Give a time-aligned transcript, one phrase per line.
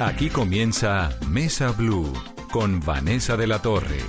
[0.00, 2.12] Aquí comienza Mesa Blue
[2.50, 4.00] con Vanessa de la Torre.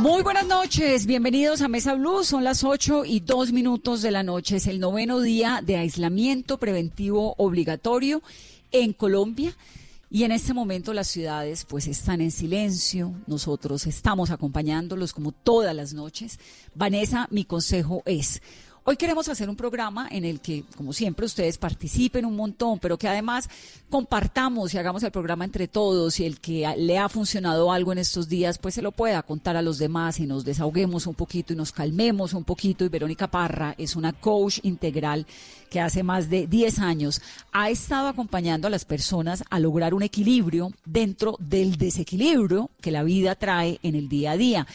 [0.00, 2.22] Muy buenas noches, bienvenidos a Mesa Blue.
[2.22, 4.56] Son las 8 y 2 minutos de la noche.
[4.56, 8.22] Es el noveno día de aislamiento preventivo obligatorio
[8.70, 9.56] en Colombia.
[10.08, 15.74] Y en este momento las ciudades pues están en silencio, nosotros estamos acompañándolos como todas
[15.74, 16.38] las noches.
[16.76, 18.40] Vanessa, mi consejo es,
[18.88, 22.96] Hoy queremos hacer un programa en el que, como siempre, ustedes participen un montón, pero
[22.96, 23.50] que además
[23.90, 27.98] compartamos y hagamos el programa entre todos y el que le ha funcionado algo en
[27.98, 31.52] estos días, pues se lo pueda contar a los demás y nos desahoguemos un poquito
[31.52, 32.84] y nos calmemos un poquito.
[32.84, 35.26] Y Verónica Parra es una coach integral
[35.68, 40.04] que hace más de 10 años ha estado acompañando a las personas a lograr un
[40.04, 44.66] equilibrio dentro del desequilibrio que la vida trae en el día a día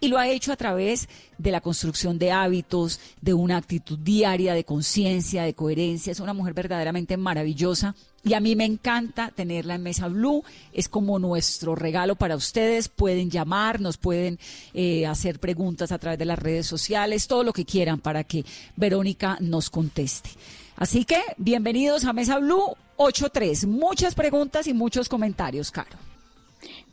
[0.00, 4.54] y lo ha hecho a través de la construcción de hábitos, de una actitud diaria
[4.54, 6.10] de conciencia, de coherencia.
[6.10, 10.44] Es una mujer verdaderamente maravillosa y a mí me encanta tenerla en Mesa Blue.
[10.72, 12.88] Es como nuestro regalo para ustedes.
[12.88, 14.38] Pueden llamar, nos pueden
[14.74, 18.44] eh, hacer preguntas a través de las redes sociales, todo lo que quieran para que
[18.76, 20.30] Verónica nos conteste.
[20.76, 23.66] Así que bienvenidos a Mesa Blue 83.
[23.66, 26.09] Muchas preguntas y muchos comentarios, Caro.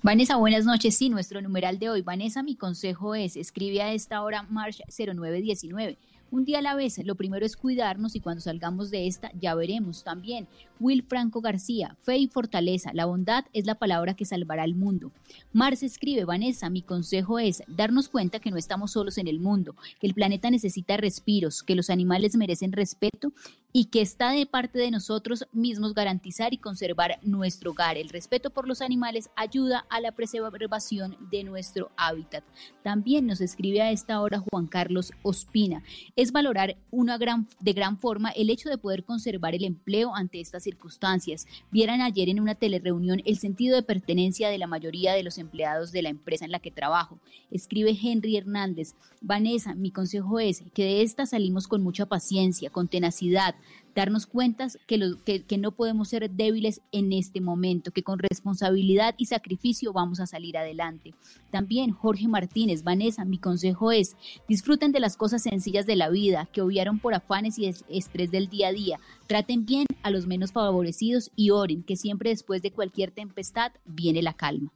[0.03, 0.95] Vanessa, buenas noches.
[0.95, 2.01] Sí, nuestro numeral de hoy.
[2.03, 5.97] Vanessa, mi consejo es, escribe a esta hora March 0919.
[6.29, 9.55] Un día a la vez, lo primero es cuidarnos y cuando salgamos de esta ya
[9.55, 10.47] veremos también.
[10.79, 15.11] Will Franco García, fe y fortaleza, la bondad es la palabra que salvará al mundo.
[15.53, 19.75] Marce escribe, Vanessa, mi consejo es darnos cuenta que no estamos solos en el mundo,
[19.99, 23.31] que el planeta necesita respiros, que los animales merecen respeto
[23.79, 27.95] y que está de parte de nosotros mismos garantizar y conservar nuestro hogar.
[27.95, 32.43] El respeto por los animales ayuda a la preservación de nuestro hábitat.
[32.81, 35.83] También nos escribe a esta hora Juan Carlos Ospina.
[36.15, 40.41] Es valorar una gran, de gran forma el hecho de poder conservar el empleo ante
[40.41, 41.45] estas circunstancias.
[41.69, 45.91] Vieran ayer en una telereunión el sentido de pertenencia de la mayoría de los empleados
[45.91, 47.19] de la empresa en la que trabajo.
[47.51, 48.95] Escribe Henry Hernández.
[49.21, 53.55] Vanessa, mi consejo es que de esta salimos con mucha paciencia, con tenacidad,
[53.97, 59.25] darnos cuenta que, que, no podemos ser débiles en este momento, que con responsabilidad y
[59.25, 61.15] sacrificio vamos a salir adelante.
[61.49, 64.15] También Jorge Martínez, Vanessa, mi consejo es,
[64.47, 68.49] disfruten de las cosas sencillas de la vida, que obviaron por afanes y estrés del
[68.49, 72.69] día a día, traten bien a los menos favorecidos y oren, que siempre después de
[72.69, 74.71] cualquier tempestad viene la calma.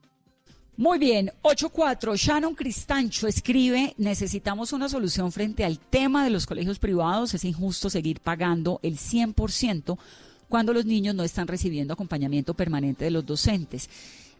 [0.77, 2.15] Muy bien, 8.4.
[2.15, 7.33] Shannon Cristancho escribe, necesitamos una solución frente al tema de los colegios privados.
[7.33, 9.97] Es injusto seguir pagando el 100%
[10.47, 13.89] cuando los niños no están recibiendo acompañamiento permanente de los docentes.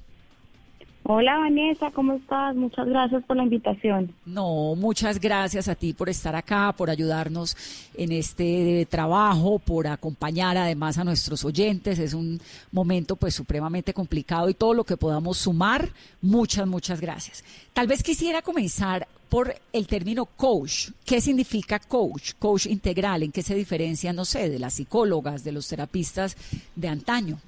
[1.04, 2.56] Hola Vanessa, ¿cómo estás?
[2.56, 4.14] Muchas gracias por la invitación.
[4.26, 7.58] No, muchas gracias a ti por estar acá, por ayudarnos
[7.96, 11.98] en este trabajo, por acompañar además a nuestros oyentes.
[11.98, 12.40] Es un
[12.72, 15.90] momento pues supremamente complicado y todo lo que podamos sumar,
[16.22, 17.44] muchas, muchas gracias.
[17.74, 20.92] Tal vez quisiera comenzar por el término coach.
[21.04, 22.34] ¿Qué significa coach?
[22.38, 26.38] Coach integral, ¿en qué se diferencia, no sé, de las psicólogas, de los terapistas
[26.76, 27.40] de antaño?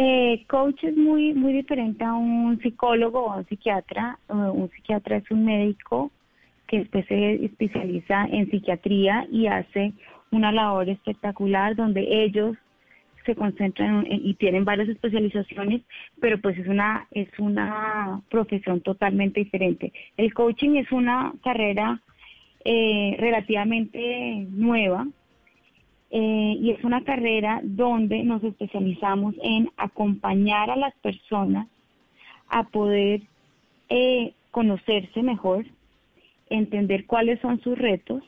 [0.00, 4.16] Eh, coach es muy, muy diferente a un psicólogo o a un psiquiatra.
[4.28, 6.12] un psiquiatra es un médico
[6.68, 9.92] que después se especializa en psiquiatría y hace
[10.30, 12.56] una labor espectacular donde ellos
[13.26, 15.82] se concentran y tienen varias especializaciones,
[16.20, 19.92] pero pues es una es una profesión totalmente diferente.
[20.16, 22.00] El coaching es una carrera
[22.64, 25.08] eh, relativamente nueva
[26.10, 31.68] eh, y es una carrera donde nos especializamos en acompañar a las personas
[32.48, 33.20] a poder
[33.90, 35.66] eh, conocerse mejor,
[36.48, 38.22] entender cuáles son sus retos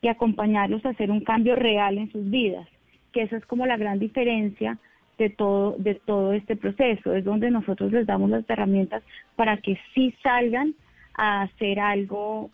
[0.00, 2.68] y acompañarlos a hacer un cambio real en sus vidas,
[3.12, 4.78] que esa es como la gran diferencia
[5.18, 9.02] de todo, de todo este proceso, es donde nosotros les damos las herramientas
[9.36, 10.74] para que sí salgan
[11.14, 12.50] a hacer algo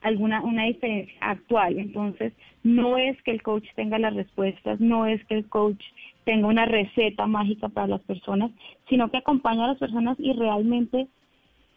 [0.00, 1.78] alguna una diferencia actual.
[1.78, 5.82] Entonces, no es que el coach tenga las respuestas, no es que el coach
[6.24, 8.50] tenga una receta mágica para las personas,
[8.88, 11.08] sino que acompaña a las personas y realmente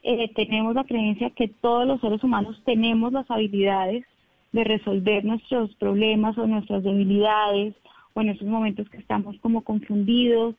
[0.04, 4.04] eh, tenemos la creencia que todos los seres humanos tenemos las habilidades
[4.52, 7.76] de resolver nuestros problemas o nuestras debilidades
[8.14, 10.56] o en esos momentos que estamos como confundidos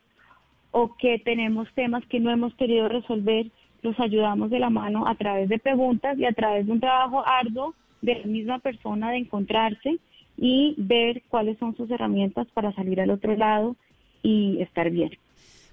[0.71, 3.51] o que tenemos temas que no hemos querido resolver,
[3.83, 7.23] los ayudamos de la mano a través de preguntas y a través de un trabajo
[7.25, 9.99] arduo de la misma persona de encontrarse
[10.37, 13.75] y ver cuáles son sus herramientas para salir al otro lado
[14.23, 15.11] y estar bien.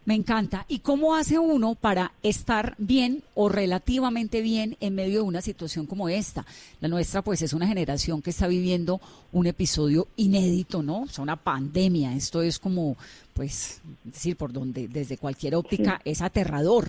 [0.04, 0.64] Me encanta.
[0.66, 5.86] ¿Y cómo hace uno para estar bien o relativamente bien en medio de una situación
[5.86, 6.46] como esta?
[6.80, 11.02] La nuestra, pues, es una generación que está viviendo un episodio inédito, ¿no?
[11.02, 12.14] O una pandemia.
[12.14, 12.96] Esto es como,
[13.34, 16.88] pues, decir, por donde, desde cualquier óptica, es aterrador.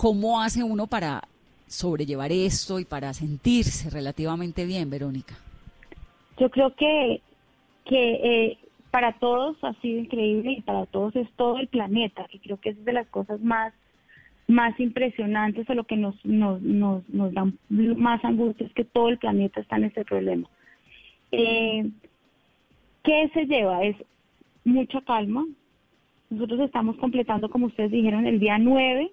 [0.00, 1.20] ¿Cómo hace uno para
[1.66, 5.34] sobrellevar esto y para sentirse relativamente bien, Verónica?
[6.38, 7.20] Yo creo que,
[7.84, 8.58] que eh,
[8.90, 12.70] para todos ha sido increíble y para todos es todo el planeta, y creo que
[12.70, 13.74] es de las cosas más
[14.48, 19.10] más impresionantes o lo que nos, nos, nos, nos dan más angustia es que todo
[19.10, 20.48] el planeta está en este problema.
[21.30, 21.90] Eh,
[23.04, 23.84] ¿Qué se lleva?
[23.84, 23.96] Es
[24.64, 25.44] mucha calma.
[26.30, 29.12] Nosotros estamos completando, como ustedes dijeron, el día 9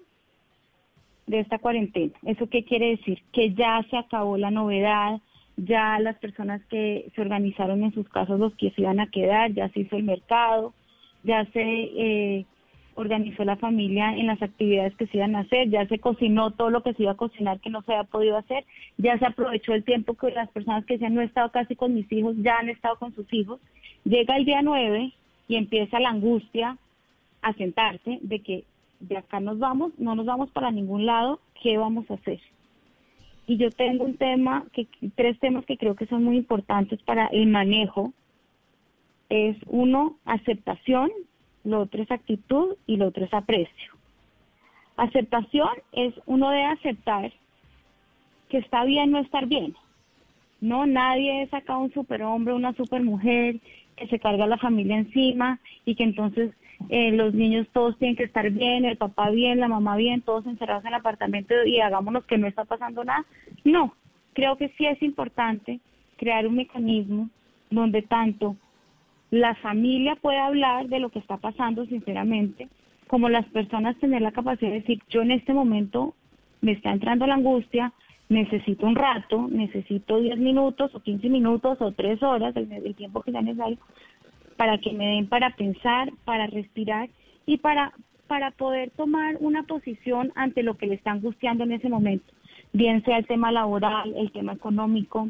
[1.28, 2.14] de esta cuarentena.
[2.26, 3.22] ¿Eso qué quiere decir?
[3.32, 5.20] Que ya se acabó la novedad,
[5.58, 9.52] ya las personas que se organizaron en sus casas, los que se iban a quedar,
[9.54, 10.74] ya se hizo el mercado,
[11.24, 12.46] ya se eh,
[12.96, 16.70] organizó la familia en las actividades que se iban a hacer, ya se cocinó todo
[16.70, 18.66] lo que se iba a cocinar que no se había podido hacer,
[18.98, 21.94] ya se aprovechó el tiempo que las personas que se han no estado casi con
[21.94, 23.60] mis hijos, ya han estado con sus hijos.
[24.06, 25.12] Llega el día 9
[25.48, 26.78] y empieza la angustia
[27.42, 28.64] a sentarse de que
[29.00, 32.40] de acá nos vamos, no nos vamos para ningún lado, ¿qué vamos a hacer?
[33.48, 37.28] y yo tengo un tema, que tres temas que creo que son muy importantes para
[37.28, 38.12] el manejo.
[39.30, 41.10] Es uno, aceptación,
[41.64, 43.94] lo otro es actitud y lo otro es aprecio.
[44.98, 47.32] Aceptación es uno de aceptar
[48.50, 49.76] que está bien no estar bien.
[50.60, 53.62] No, nadie es acá un superhombre, una supermujer
[53.98, 56.52] que se carga la familia encima y que entonces
[56.90, 60.46] eh, los niños todos tienen que estar bien, el papá bien, la mamá bien, todos
[60.46, 63.26] encerrados en el apartamento y hagámonos que no está pasando nada.
[63.66, 63.94] No,
[64.34, 65.80] creo que sí es importante
[66.18, 67.30] crear un mecanismo
[67.70, 68.56] donde tanto
[69.32, 72.70] la familia pueda hablar de lo que está pasando sinceramente,
[73.08, 76.14] como las personas tener la capacidad de decir, yo en este momento
[76.62, 77.92] me está entrando la angustia,
[78.30, 83.32] necesito un rato, necesito 10 minutos o 15 minutos o 3 horas, el, tiempo que
[83.32, 83.78] sea necesario,
[84.58, 87.10] para que me den para pensar, para respirar
[87.46, 87.94] y para,
[88.28, 92.26] para poder tomar una posición ante lo que le está angustiando en ese momento,
[92.74, 95.30] bien sea el tema laboral, el tema económico,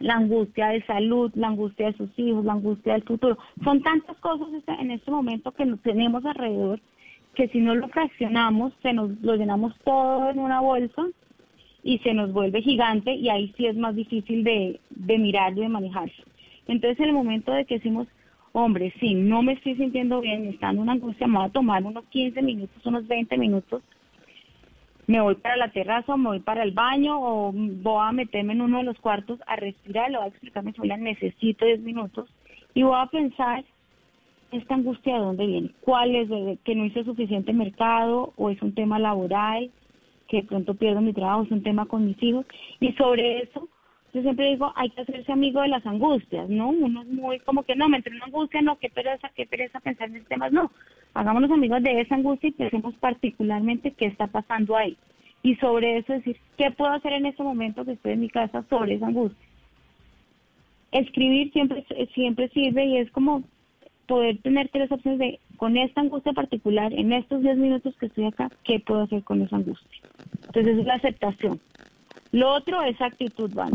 [0.00, 3.38] la angustia de salud, la angustia de sus hijos, la angustia del futuro.
[3.62, 6.80] Son tantas cosas este, en este momento que nos tenemos alrededor
[7.34, 11.06] que si no lo fraccionamos, se nos lo llenamos todo en una bolsa
[11.82, 15.62] y se nos vuelve gigante y ahí sí es más difícil de, de mirarlo y
[15.62, 16.24] de manejarlo.
[16.68, 18.06] Entonces en el momento de que decimos,
[18.52, 21.82] hombre, sí, no me estoy sintiendo bien, estando en una angustia, me voy a tomar
[21.82, 23.82] unos 15 minutos, unos 20 minutos,
[25.06, 28.60] me voy para la terraza, me voy para el baño o voy a meterme en
[28.60, 32.28] uno de los cuartos a respirar, le voy a explicar mi familia, necesito 10 minutos
[32.74, 33.64] y voy a pensar
[34.52, 36.28] esta angustia de dónde viene, cuál es,
[36.60, 39.70] que no hice suficiente mercado o es un tema laboral,
[40.32, 42.46] que pronto pierdo mi trabajo, es un tema con mis hijos
[42.80, 43.68] y sobre eso
[44.14, 46.68] yo siempre digo, hay que hacerse amigo de las angustias, ¿no?
[46.68, 49.80] Uno es muy como que no, me entró una angustia, no, qué pereza, qué pereza
[49.80, 50.70] pensar en estos temas, no.
[51.14, 54.96] Hagámonos amigos de esa angustia y pensemos particularmente qué está pasando ahí.
[55.42, 58.64] Y sobre eso decir, ¿qué puedo hacer en este momento que estoy en mi casa
[58.68, 59.46] sobre esa angustia?
[60.92, 61.84] Escribir siempre,
[62.14, 63.42] siempre sirve y es como
[64.12, 68.26] poder tener tres opciones de, con esta angustia particular, en estos 10 minutos que estoy
[68.26, 70.02] acá, ¿qué puedo hacer con esa angustia?
[70.48, 71.58] Entonces es la aceptación.
[72.30, 73.72] Lo otro es actitud, Van.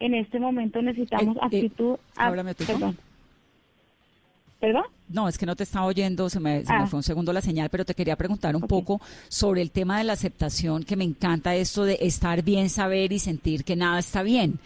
[0.00, 1.96] En este momento necesitamos eh, eh, actitud.
[2.16, 2.98] háblame tú, perdón.
[4.58, 4.84] ¿Perdón?
[5.08, 6.88] No, es que no te estaba oyendo, se, me, ah.
[6.88, 10.04] fue un segundo la señal, pero te quería preguntar un poco sobre el tema de
[10.04, 14.24] la aceptación, que me encanta esto de estar bien, saber y sentir que nada está
[14.24, 14.58] bien,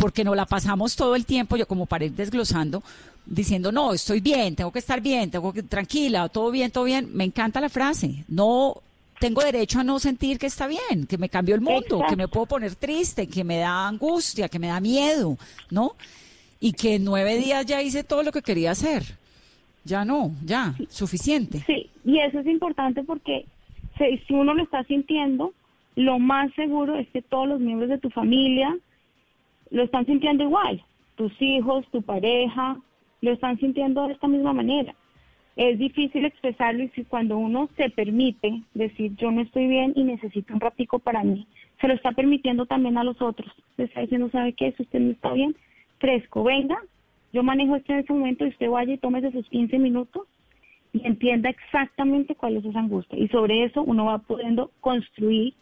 [0.00, 2.82] porque no la pasamos todo el tiempo, yo como para ir desglosando,
[3.26, 7.10] diciendo, no, estoy bien, tengo que estar bien, tengo que, tranquila, todo bien, todo bien.
[7.12, 8.76] Me encanta la frase, no
[9.18, 12.28] tengo derecho a no sentir que está bien, que me cambió el mundo, que me
[12.28, 15.36] puedo poner triste, que me da angustia, que me da miedo,
[15.70, 15.92] ¿no?
[16.58, 19.02] Y que en nueve días ya hice todo lo que quería hacer.
[19.84, 21.62] Ya no, ya, suficiente.
[21.66, 23.44] Sí, y eso es importante porque
[23.98, 25.52] si uno lo está sintiendo,
[25.94, 28.74] lo más seguro es que todos los miembros de tu familia
[29.70, 30.82] lo están sintiendo igual.
[31.16, 32.76] Tus hijos, tu pareja,
[33.20, 34.94] lo están sintiendo de esta misma manera.
[35.56, 40.04] es difícil expresarlo y si cuando uno se permite decir yo no estoy bien y
[40.04, 41.46] necesito un ratico para mí,
[41.80, 43.52] se lo está permitiendo también a los otros.
[43.76, 44.72] Le está diciendo, ¿sabe qué?
[44.72, 45.54] Si usted no está bien,
[45.98, 46.78] fresco, venga,
[47.32, 50.26] yo manejo esto en ese momento y usted vaya y tome esos 15 minutos
[50.92, 53.18] y entienda exactamente cuál es esa angustia.
[53.18, 55.54] Y sobre eso uno va pudiendo construir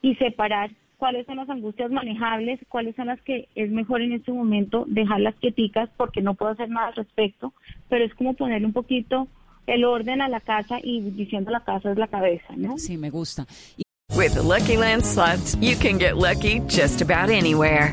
[0.00, 0.70] y separar
[1.02, 5.34] cuáles son las angustias manejables, cuáles son las que es mejor en este momento dejarlas
[5.40, 7.52] quieticas porque no puedo hacer nada al respecto,
[7.88, 9.26] pero es como ponerle un poquito
[9.66, 12.78] el orden a la casa y diciendo la casa es la cabeza, ¿no?
[12.78, 13.46] Sí, me gusta.
[14.16, 17.92] With the Lucky Land slots, you can get lucky just about anywhere.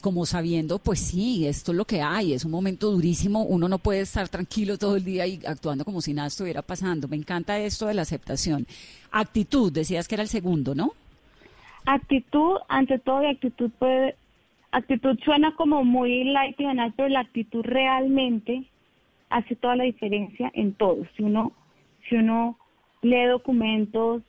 [0.00, 3.78] Como sabiendo, pues sí, esto es lo que hay, es un momento durísimo, uno no
[3.78, 7.08] puede estar tranquilo todo el día y actuando como si nada estuviera pasando.
[7.08, 8.66] Me encanta esto de la aceptación.
[9.10, 10.92] Actitud, decías que era el segundo, ¿no?
[11.86, 14.16] Actitud, ante todo, y actitud puede,
[14.72, 18.64] actitud suena como muy light y banal, pero la actitud realmente
[19.30, 21.06] hace toda la diferencia en todo.
[21.16, 21.52] Si uno,
[22.08, 22.58] si uno
[23.02, 24.22] lee documentos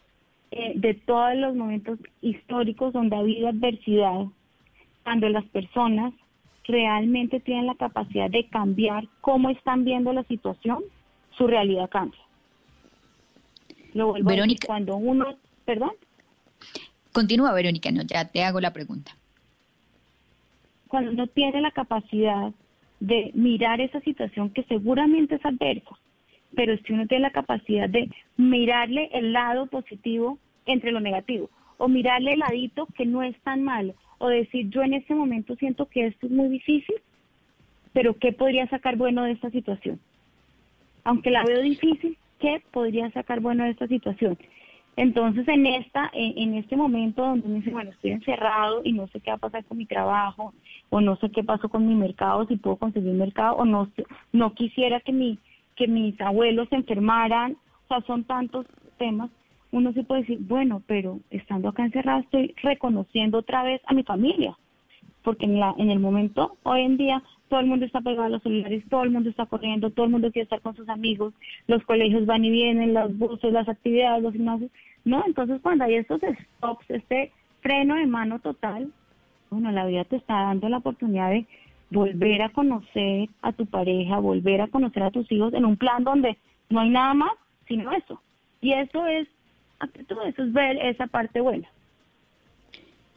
[0.52, 4.26] eh, de todos los momentos históricos donde ha habido adversidad,
[5.10, 6.14] cuando las personas
[6.66, 10.84] realmente tienen la capacidad de cambiar cómo están viendo la situación,
[11.36, 12.20] su realidad cambia.
[13.96, 14.68] Lo vuelvo Verónica.
[14.68, 15.36] cuando uno,
[15.66, 15.94] perdón,
[17.12, 19.12] Continúa, Verónica, no, ya te hago la pregunta.
[20.88, 22.54] cuando uno tiene la capacidad
[23.00, 25.98] de mirar esa situación que seguramente es adversa,
[26.56, 30.38] pero si uno tiene la capacidad de mirarle el lado positivo
[30.68, 31.50] entre lo negativo,
[31.80, 35.56] o mirarle el ladito que no es tan malo, o decir yo en este momento
[35.56, 36.96] siento que esto es muy difícil,
[37.94, 40.00] pero ¿qué podría sacar bueno de esta situación?
[41.06, 44.38] Aunque la veo difícil, ¿qué podría sacar bueno de esta situación?
[44.98, 49.22] Entonces, en esta, en, este momento donde uno dice, bueno, estoy encerrado y no sé
[49.22, 50.54] qué va a pasar con mi trabajo,
[50.90, 53.90] o no sé qué pasó con mi mercado, si puedo conseguir mercado, o no,
[54.34, 55.40] no quisiera que mi,
[55.78, 57.54] que mis abuelos se enfermaran,
[57.86, 58.66] o sea, son tantos
[58.98, 59.32] temas,
[59.72, 64.04] uno se puede decir, bueno, pero estando acá encerrado estoy reconociendo otra vez a mi
[64.04, 64.58] familia,
[65.24, 68.30] porque en, la, en el momento, hoy en día, todo el mundo está pegado a
[68.30, 71.34] los celulares, todo el mundo está corriendo, todo el mundo quiere estar con sus amigos,
[71.68, 74.72] los colegios van y vienen, los buses, las actividades, los gimnasios,
[75.06, 75.24] ¿no?
[75.26, 78.92] Entonces, cuando hay estos stops, este freno de mano total,
[79.50, 81.46] bueno, la vida te está dando la oportunidad de
[81.90, 86.04] volver a conocer a tu pareja, volver a conocer a tus hijos en un plan
[86.04, 86.38] donde
[86.70, 87.32] no hay nada más
[87.68, 88.22] sino eso.
[88.62, 89.28] Y eso es
[89.80, 91.70] actitud, eso es ver esa parte buena.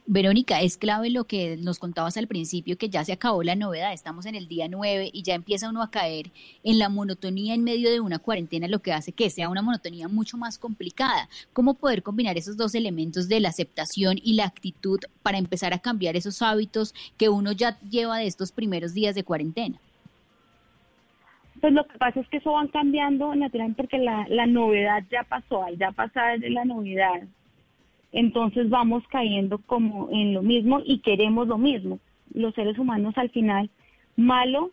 [0.05, 3.93] Verónica, es clave lo que nos contabas al principio, que ya se acabó la novedad,
[3.93, 6.29] estamos en el día 9 y ya empieza uno a caer
[6.65, 10.09] en la monotonía en medio de una cuarentena, lo que hace que sea una monotonía
[10.09, 11.29] mucho más complicada.
[11.53, 15.79] ¿Cómo poder combinar esos dos elementos de la aceptación y la actitud para empezar a
[15.79, 19.79] cambiar esos hábitos que uno ya lleva de estos primeros días de cuarentena?
[21.63, 25.63] Pues lo que pasa es que eso van cambiando naturalmente porque la, novedad ya pasó,
[25.63, 27.21] al ya pasar de la novedad,
[28.11, 31.99] entonces vamos cayendo como en lo mismo y queremos lo mismo.
[32.33, 33.69] Los seres humanos al final,
[34.17, 34.71] malo,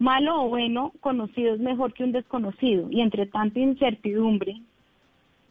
[0.00, 2.88] malo o bueno, conocido es mejor que un desconocido.
[2.90, 4.60] Y entre tanta incertidumbre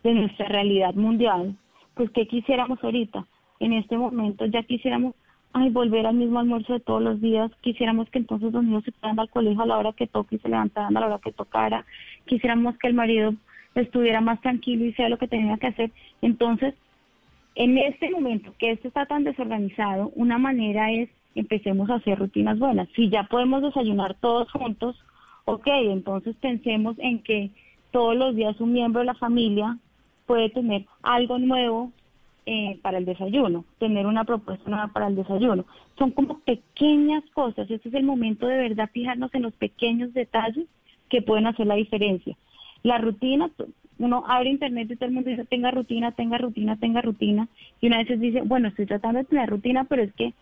[0.04, 1.56] de nuestra realidad mundial,
[1.94, 3.26] pues ¿qué quisiéramos ahorita?
[3.62, 5.16] En este momento ya quisiéramos
[5.53, 7.51] ay, volver al mismo almuerzo de todos los días.
[7.62, 10.39] Quisiéramos que entonces los niños se fueran al colegio a la hora que toque y
[10.39, 11.86] se levantaran a la hora que tocara.
[12.25, 13.33] Quisiéramos que el marido
[13.75, 15.91] estuviera más tranquilo y sea lo que tenía que hacer.
[16.22, 16.74] Entonces,
[17.55, 22.60] en este momento que esto está tan desorganizado, una manera es empecemos a hacer rutinas
[22.60, 22.88] buenas.
[22.95, 24.95] Si ya podemos desayunar todos juntos,
[25.45, 27.51] ok, entonces pensemos en que
[27.91, 29.77] todos los días un miembro de la familia
[30.25, 31.91] puede tener algo nuevo
[32.46, 35.66] eh, para el desayuno, tener una propuesta nueva para el desayuno.
[35.98, 37.70] Son como pequeñas cosas.
[37.70, 40.66] Este es el momento de verdad fijarnos en los pequeños detalles
[41.10, 42.36] que pueden hacer la diferencia.
[42.84, 43.50] La rutina,
[43.98, 47.48] uno abre internet y todo el mundo dice tenga rutina, tenga rutina, tenga rutina.
[47.80, 50.34] Y una vez dice, bueno, estoy tratando de tener rutina, pero es que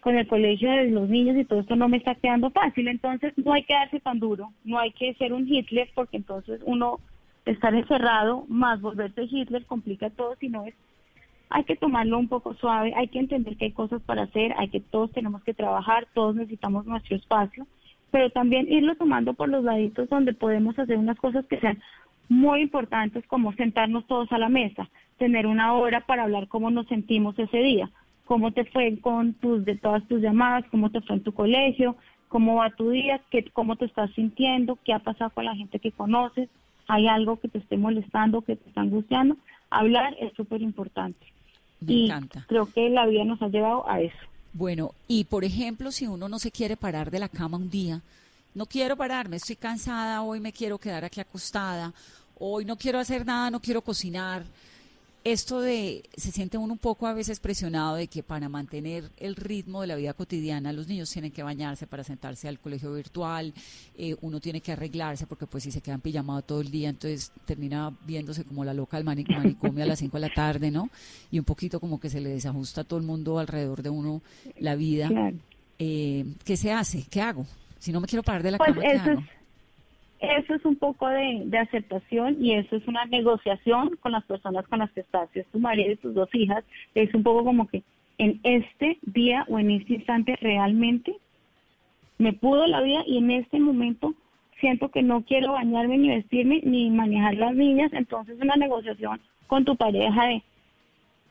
[0.00, 2.88] con el colegio de los niños y todo esto no me está quedando fácil.
[2.88, 6.60] Entonces no hay que darse tan duro, no hay que ser un Hitler, porque entonces
[6.64, 7.00] uno
[7.44, 10.74] estar encerrado más volverse Hitler complica todo, sino es
[11.54, 14.70] hay que tomarlo un poco suave, hay que entender que hay cosas para hacer, hay
[14.70, 17.64] que todos tenemos que trabajar, todos necesitamos nuestro espacio,
[18.10, 21.80] pero también irlo tomando por los laditos donde podemos hacer unas cosas que sean
[22.28, 26.88] muy importantes como sentarnos todos a la mesa, tener una hora para hablar cómo nos
[26.88, 27.88] sentimos ese día,
[28.24, 31.94] cómo te fue con tus de todas tus llamadas, cómo te fue en tu colegio,
[32.26, 35.78] cómo va tu día, qué, cómo te estás sintiendo, qué ha pasado con la gente
[35.78, 36.48] que conoces,
[36.88, 39.36] hay algo que te esté molestando, que te está angustiando.
[39.70, 41.24] Hablar es súper importante.
[41.86, 42.10] Y
[42.46, 44.16] creo que la vida nos ha llevado a eso.
[44.52, 48.00] Bueno, y por ejemplo, si uno no se quiere parar de la cama un día,
[48.54, 51.92] no quiero pararme, estoy cansada, hoy me quiero quedar aquí acostada,
[52.38, 54.44] hoy no quiero hacer nada, no quiero cocinar.
[55.24, 59.36] Esto de, se siente uno un poco a veces presionado de que para mantener el
[59.36, 63.54] ritmo de la vida cotidiana los niños tienen que bañarse para sentarse al colegio virtual,
[63.96, 67.32] eh, uno tiene que arreglarse porque pues si se quedan pijamados todo el día, entonces
[67.46, 70.90] termina viéndose como la loca del manicomio a las 5 de la tarde, ¿no?
[71.30, 74.20] Y un poquito como que se le desajusta a todo el mundo alrededor de uno
[74.58, 75.08] la vida.
[75.78, 77.02] Eh, ¿Qué se hace?
[77.10, 77.46] ¿Qué hago?
[77.78, 79.18] Si no me quiero parar de la pues cama, eso Es,
[80.24, 84.80] eso es un poco de, aceptación y eso es una negociación con las personas con
[84.80, 85.28] las que estás.
[85.32, 86.64] Si es tu marido y tus dos hijas,
[86.94, 87.82] es un poco como que
[88.18, 91.16] en este día o en este instante realmente
[92.18, 94.14] me pudo la vida y en este momento
[94.60, 99.64] siento que no quiero bañarme ni vestirme ni manejar las niñas, entonces una negociación con
[99.64, 100.42] tu pareja de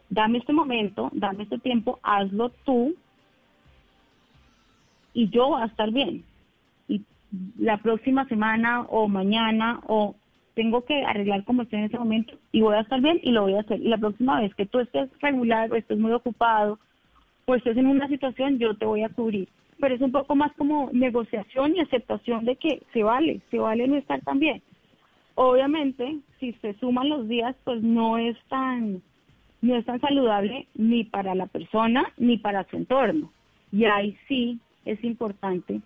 [0.09, 2.95] dame este momento, dame este tiempo, hazlo tú
[5.13, 6.23] y yo voy a estar bien
[7.57, 10.15] la próxima semana o mañana o
[10.55, 13.43] tengo que arreglar como estoy en ese momento y voy a estar bien y lo
[13.43, 13.79] voy a hacer.
[13.81, 16.79] Y la próxima vez que tú estés regular o estés muy ocupado
[17.45, 19.49] o estés en una situación, yo te voy a cubrir.
[19.79, 23.87] Pero es un poco más como negociación y aceptación de que se vale, se vale
[23.87, 24.61] no estar tan bien.
[25.35, 29.01] Obviamente, si se suman los días, pues no es tan,
[29.61, 33.31] no es tan saludable ni para la persona ni para su entorno.
[33.71, 35.81] Y ahí sí es importante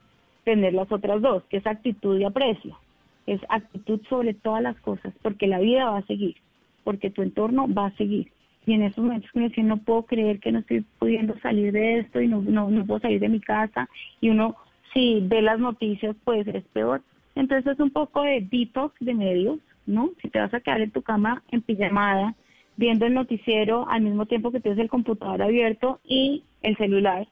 [0.48, 2.80] tener las otras dos, que es actitud y aprecio.
[3.25, 6.38] Es actitud sobre todas las cosas, porque la vida va a seguir,
[6.86, 8.32] porque tu entorno va a seguir.
[8.66, 11.74] Y en esos momentos que uno dice, no puedo creer que no estoy pudiendo salir
[11.74, 13.89] de esto y no, no, no puedo salir de mi casa,
[14.22, 14.56] y uno,
[14.93, 17.02] si ve las noticias, pues es peor.
[17.36, 20.12] Entonces es un poco de detox de medios, ¿no?
[20.22, 22.36] Si te vas a quedar en tu cama en pijamada,
[22.78, 27.28] viendo el noticiero al mismo tiempo que tienes el computador abierto y el celular,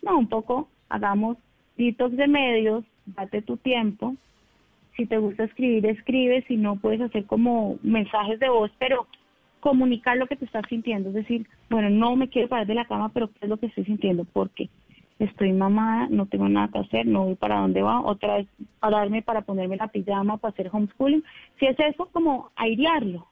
[0.00, 1.36] no, un poco hagamos
[1.76, 4.16] detox de medios, date tu tiempo.
[4.96, 6.44] Si te gusta escribir, escribe.
[6.46, 9.06] Si no, puedes hacer como mensajes de voz, pero
[9.60, 11.08] comunicar lo que te estás sintiendo.
[11.08, 13.66] Es decir, bueno, no me quiero parar de la cama, pero ¿qué es lo que
[13.66, 14.24] estoy sintiendo?
[14.24, 14.68] Porque
[15.18, 18.46] estoy mamada, no tengo nada que hacer, no voy para dónde va, otra vez
[18.80, 21.24] pararme para ponerme la pijama, para hacer homeschooling.
[21.58, 23.26] Si es eso, como airearlo.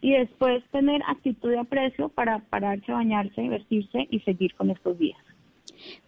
[0.00, 5.18] Y después tener actitud de aprecio para pararse, bañarse, vestirse y seguir con estos días.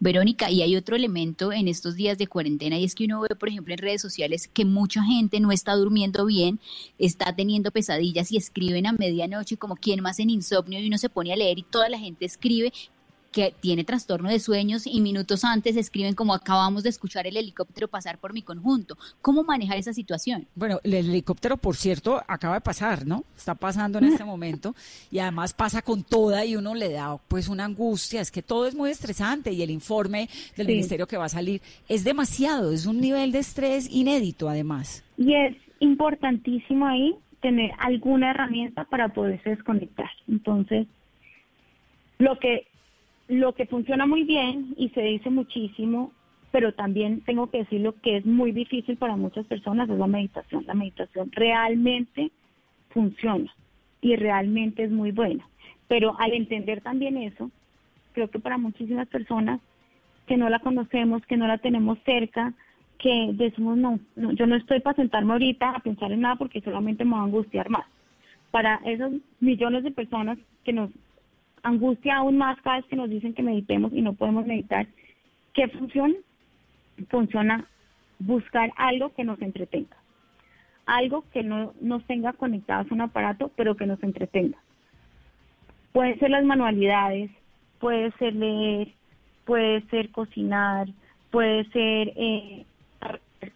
[0.01, 3.35] Verónica, y hay otro elemento en estos días de cuarentena y es que uno ve,
[3.39, 6.61] por ejemplo, en redes sociales que mucha gente no está durmiendo bien,
[6.99, 11.09] está teniendo pesadillas y escriben a medianoche como quien más en insomnio y uno se
[11.09, 12.73] pone a leer y toda la gente escribe
[13.33, 17.89] que tiene trastorno de sueños y minutos antes escriben como acabamos de escuchar el helicóptero
[17.89, 18.97] pasar por mi conjunto.
[19.23, 20.47] ¿Cómo manejar esa situación?
[20.55, 23.25] Bueno, el helicóptero, por cierto, acaba de pasar, ¿no?
[23.37, 24.75] Está pasando en este momento
[25.11, 28.21] y además pasa con toda y uno le da pues una angustia.
[28.21, 31.63] Es que todo es muy estresante y el informe del ministerio que va a salir
[31.89, 35.05] es demasiado, es un nivel de estrés inédito además.
[35.17, 40.11] Y es importantísimo ahí tener alguna herramienta para poderse desconectar.
[40.29, 40.87] Entonces,
[42.19, 42.67] lo que
[43.33, 46.13] lo que funciona muy bien y se dice muchísimo,
[46.51, 50.65] pero también tengo que decirlo que es muy difícil para muchas personas, es la meditación.
[50.67, 52.31] La meditación realmente
[52.91, 53.51] funciona
[54.03, 55.49] y realmente es muy buena.
[55.89, 57.51] Pero al entender también eso,
[58.13, 59.61] creo que para muchísimas personas
[60.27, 62.53] que no la conocemos, que no la tenemos cerca,
[62.99, 66.61] que decimos, no, no, yo no estoy para sentarme ahorita a pensar en nada porque
[66.61, 67.87] solamente me va a angustiar más.
[68.51, 70.91] Para esos millones de personas que nos
[71.63, 74.87] angustia aún más cada vez que nos dicen que meditemos y no podemos meditar.
[75.55, 76.15] ¿Qué funciona?
[77.09, 77.67] Funciona
[78.19, 79.97] buscar algo que nos entretenga.
[80.87, 84.59] Algo que no nos tenga conectados a un aparato, pero que nos entretenga.
[85.93, 87.31] Pueden ser las manualidades,
[87.79, 88.89] puede ser leer,
[89.45, 90.89] puede ser cocinar,
[91.31, 92.65] puede ser eh,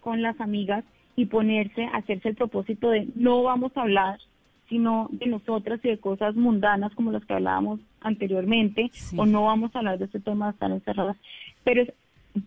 [0.01, 0.83] con las amigas
[1.15, 4.19] y ponerse, hacerse el propósito de no vamos a hablar
[4.69, 9.73] sino de nosotras y de cosas mundanas como las que hablábamos anteriormente, o no vamos
[9.75, 11.17] a hablar de este tema de estar encerradas,
[11.63, 11.93] pero es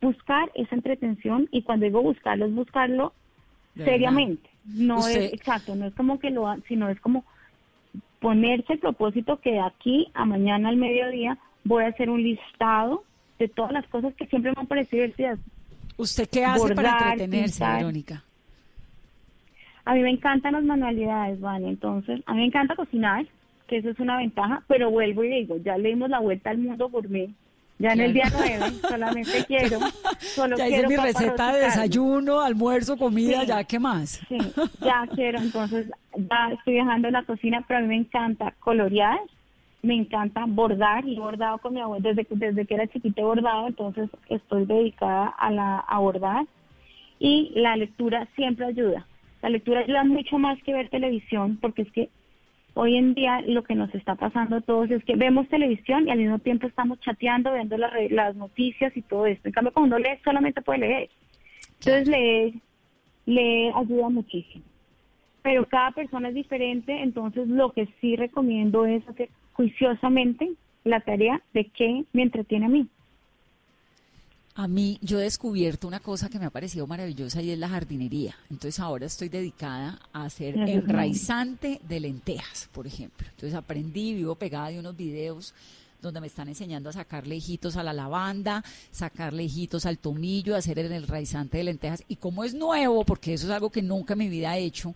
[0.01, 3.13] buscar esa entretención y cuando digo buscarlo es buscarlo
[3.75, 7.25] seriamente, no es exacto, no es como que lo, sino es como
[8.21, 13.05] ponerse el propósito que de aquí a mañana al mediodía voy a hacer un listado
[13.39, 15.39] de todas las cosas que siempre me han parecido divertidas.
[15.97, 18.25] ¿Usted qué hace para entretenerse, Verónica?
[19.85, 21.69] A mí me encantan las manualidades, ¿vale?
[21.69, 23.27] Entonces, a mí me encanta cocinar,
[23.67, 26.59] que eso es una ventaja, pero vuelvo y digo, ya le dimos la vuelta al
[26.59, 27.35] mundo por mí.
[27.79, 29.79] Ya en el día nueve solamente quiero,
[30.35, 33.47] solo ya quiero hice mi receta de desayuno, almuerzo, comida, Sí.
[33.47, 34.21] ya, ¿qué más?
[34.29, 34.39] Sí,
[34.83, 39.19] ya quiero, entonces ya estoy dejando en la cocina, pero a mí me encanta colorear,
[39.83, 43.23] me encanta bordar, y he bordado con mi abuela desde, que- desde que era chiquita
[43.23, 46.45] he bordado, entonces estoy dedicada a, la, a bordar
[47.19, 49.07] y la lectura siempre ayuda.
[49.43, 52.11] La lectura ayuda mucho más que ver televisión, porque es que
[52.75, 56.11] hoy en día lo que nos está pasando a todos es que vemos televisión y
[56.11, 59.49] al mismo tiempo estamos chateando, viendo las, las noticias y todo esto.
[59.49, 61.11] En cambio, cuando uno lee, solamente puede leer.
[61.81, 62.53] Entonces, leer,
[63.27, 64.65] leer ayuda muchísimo.
[65.43, 70.51] Pero cada persona es diferente, entonces lo que sí recomiendo es hacer juiciosamente
[70.85, 72.87] la tarea de qué me entretiene a mí.
[74.63, 77.69] A mí, yo he descubierto una cosa que me ha parecido maravillosa y es la
[77.69, 78.37] jardinería.
[78.51, 83.27] Entonces ahora estoy dedicada a hacer enraizante de lentejas, por ejemplo.
[83.31, 85.55] Entonces aprendí, vivo pegada de unos videos
[86.03, 90.79] donde me están enseñando a sacar lejitos a la lavanda, sacar lejitos al tomillo, hacer
[90.79, 92.03] el enraizante de lentejas.
[92.09, 94.95] Y como es nuevo, porque eso es algo que nunca en mi vida he hecho,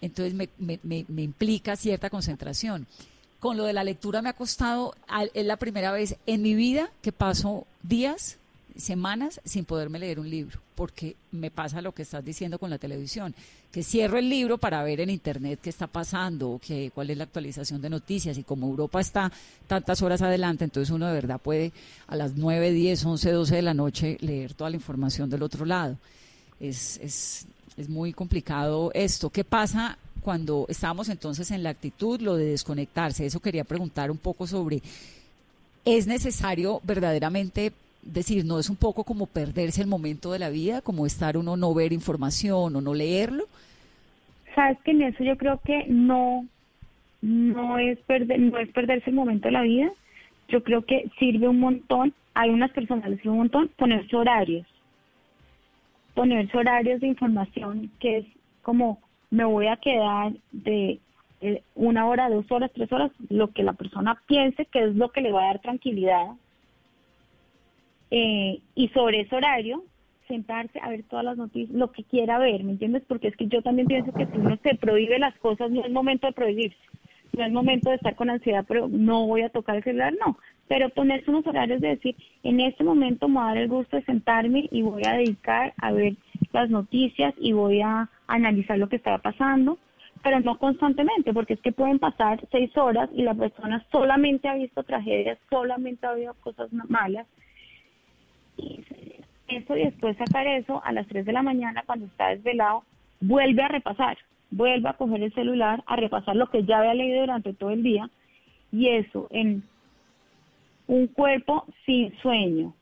[0.00, 2.86] entonces me, me- me- me implica cierta concentración.
[3.40, 4.94] Con lo de la lectura me ha costado,
[5.34, 8.38] es la primera vez en mi vida que paso días,
[8.76, 12.78] semanas sin poderme leer un libro, porque me pasa lo que estás diciendo con la
[12.78, 13.34] televisión,
[13.70, 17.24] que cierro el libro para ver en internet qué está pasando, que, cuál es la
[17.24, 19.32] actualización de noticias, y como Europa está
[19.66, 21.72] tantas horas adelante, entonces uno de verdad puede
[22.06, 25.64] a las 9, 10, 11, 12 de la noche leer toda la información del otro
[25.64, 25.96] lado.
[26.60, 29.30] Es, es, es muy complicado esto.
[29.30, 33.26] ¿Qué pasa cuando estamos entonces en la actitud, lo de desconectarse?
[33.26, 34.82] Eso quería preguntar un poco sobre,
[35.84, 40.82] ¿es necesario verdaderamente decir, no es un poco como perderse el momento de la vida,
[40.82, 43.44] como estar uno no ver información o no leerlo?
[44.54, 46.46] Sabes que en eso yo creo que no,
[47.22, 49.90] no es perder, no es perderse el momento de la vida.
[50.48, 54.66] Yo creo que sirve un montón, hay unas personas les sirve un montón ponerse horarios,
[56.14, 58.26] ponerse horarios de información que es
[58.62, 61.00] como me voy a quedar de
[61.40, 65.10] eh, una hora, dos horas, tres horas, lo que la persona piense que es lo
[65.10, 66.26] que le va a dar tranquilidad.
[68.14, 69.84] Eh, y sobre ese horario,
[70.28, 73.02] sentarse a ver todas las noticias, lo que quiera ver, ¿me entiendes?
[73.08, 75.90] Porque es que yo también pienso que si uno se prohíbe las cosas, no es
[75.90, 76.76] momento de prohibirse,
[77.32, 80.36] no es momento de estar con ansiedad, pero no voy a tocar el celular, no.
[80.68, 83.96] Pero ponerse unos horarios de decir, en este momento me va a dar el gusto
[83.96, 86.12] de sentarme y voy a dedicar a ver
[86.52, 89.78] las noticias y voy a analizar lo que está pasando,
[90.22, 94.54] pero no constantemente, porque es que pueden pasar seis horas y la persona solamente ha
[94.54, 97.26] visto tragedias, solamente ha visto cosas malas,
[99.48, 102.84] eso y después sacar eso a las 3 de la mañana cuando está desvelado,
[103.20, 104.18] vuelve a repasar,
[104.50, 107.82] vuelve a coger el celular, a repasar lo que ya había leído durante todo el
[107.82, 108.08] día
[108.70, 109.62] y eso en
[110.86, 112.74] un cuerpo sin sueño,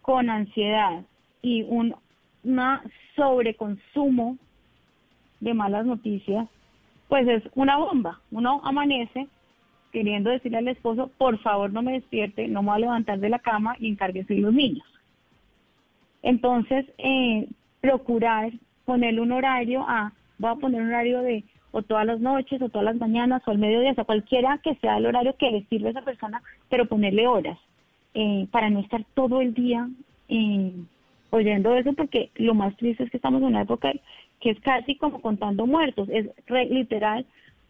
[0.00, 1.04] con ansiedad
[1.42, 1.94] y un
[2.44, 2.82] una
[3.14, 4.36] sobreconsumo
[5.40, 6.48] de malas noticias,
[7.08, 8.20] pues es una bomba.
[8.30, 9.28] Uno amanece
[9.92, 13.28] queriendo decirle al esposo, por favor no me despierte, no me voy a levantar de
[13.28, 14.86] la cama y encárguese de los niños.
[16.22, 17.48] Entonces, eh,
[17.80, 18.52] procurar
[18.84, 22.68] ponerle un horario a, voy a poner un horario de o todas las noches, o
[22.68, 25.64] todas las mañanas, o al mediodía, o sea, cualquiera que sea el horario que le
[25.66, 27.58] sirve a esa persona, pero ponerle horas,
[28.12, 29.88] eh, para no estar todo el día
[30.28, 30.72] eh,
[31.30, 33.90] oyendo eso, porque lo más triste es que estamos en una época
[34.40, 37.24] que es casi como contando muertos, es re- literal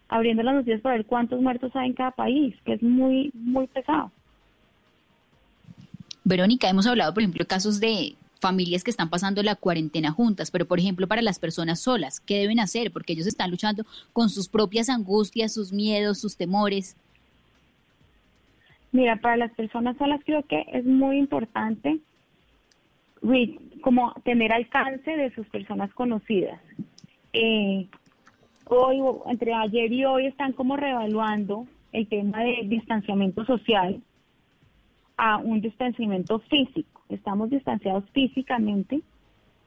[0.09, 3.67] abriendo las noticias para ver cuántos muertos hay en cada país, que es muy, muy
[3.67, 4.11] pesado.
[6.25, 10.65] Verónica, hemos hablado, por ejemplo, casos de familias que están pasando la cuarentena juntas, pero
[10.65, 12.91] por ejemplo para las personas solas, ¿qué deben hacer?
[12.91, 16.97] Porque ellos están luchando con sus propias angustias, sus miedos, sus temores.
[18.91, 21.99] Mira, para las personas solas creo que es muy importante
[23.81, 26.59] como tener alcance de sus personas conocidas.
[27.31, 27.87] Eh,
[28.65, 34.01] hoy, entre ayer y hoy están como reevaluando el tema de distanciamiento social
[35.15, 37.02] a un distanciamiento físico.
[37.09, 39.01] Estamos distanciados físicamente,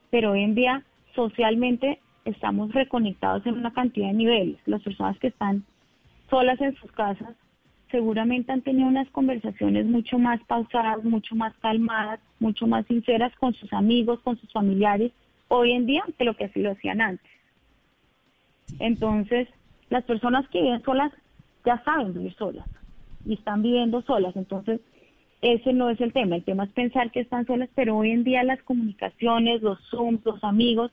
[0.09, 0.83] pero hoy en día
[1.15, 4.57] socialmente estamos reconectados en una cantidad de niveles.
[4.65, 5.63] Las personas que están
[6.29, 7.35] solas en sus casas
[7.91, 13.53] seguramente han tenido unas conversaciones mucho más pausadas, mucho más calmadas, mucho más sinceras con
[13.53, 15.11] sus amigos, con sus familiares,
[15.47, 17.31] hoy en día que lo que así lo hacían antes.
[18.79, 19.47] Entonces,
[19.89, 21.13] las personas que viven solas
[21.65, 22.67] ya saben vivir solas
[23.25, 24.81] y están viviendo solas, entonces
[25.41, 28.23] ese no es el tema, el tema es pensar que están solas, pero hoy en
[28.23, 30.91] día las comunicaciones, los Zooms, los amigos,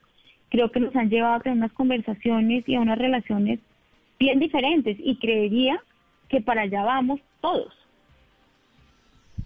[0.51, 3.61] creo que nos han llevado a tener unas conversaciones y a unas relaciones
[4.19, 5.83] bien diferentes y creería
[6.29, 7.73] que para allá vamos todos.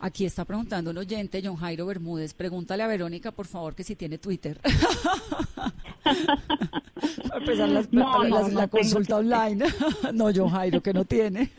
[0.01, 2.33] Aquí está preguntando un oyente, John Jairo Bermúdez.
[2.35, 4.61] Pregúntale a Verónica, por favor, que si tiene Twitter.
[6.05, 9.65] Para empezar las- No, la, no, la no consulta online.
[10.15, 11.51] no, John Jairo, que no tiene.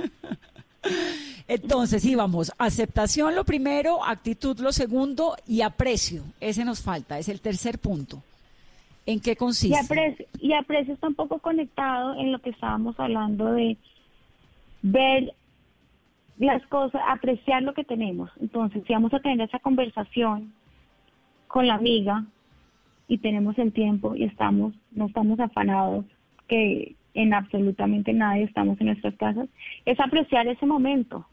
[1.49, 2.53] Entonces, sí, vamos.
[2.59, 6.23] Aceptación lo primero, actitud lo segundo y aprecio.
[6.39, 8.21] Ese nos falta, es el tercer punto.
[9.07, 9.79] ¿En qué Y consiste?
[9.79, 13.77] aprecio, y aprecio está un poco conectado en lo que estábamos hablando de
[14.83, 15.33] ver
[16.37, 18.29] las cosas, apreciar lo que tenemos.
[18.39, 20.53] Entonces, si vamos a tener esa conversación
[21.47, 22.25] con la amiga
[23.07, 26.05] y tenemos el tiempo y estamos, no estamos afanados,
[26.47, 29.49] que en absolutamente nadie estamos en nuestras casas,
[29.85, 31.25] es apreciar ese momento,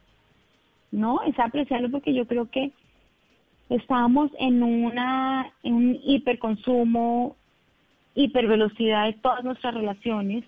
[0.90, 1.22] ¿no?
[1.22, 2.72] Es apreciarlo porque yo creo que
[3.68, 7.36] estamos en una, en un hiperconsumo,
[8.14, 10.44] hipervelocidad de todas nuestras relaciones.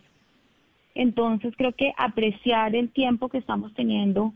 [0.95, 4.33] Entonces creo que apreciar el tiempo que estamos teniendo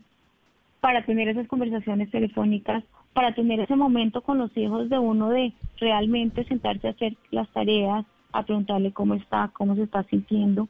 [0.79, 5.53] para tener esas conversaciones telefónicas, para tener ese momento con los hijos de uno de
[5.79, 10.67] realmente sentarse a hacer las tareas, a preguntarle cómo está, cómo se está sintiendo,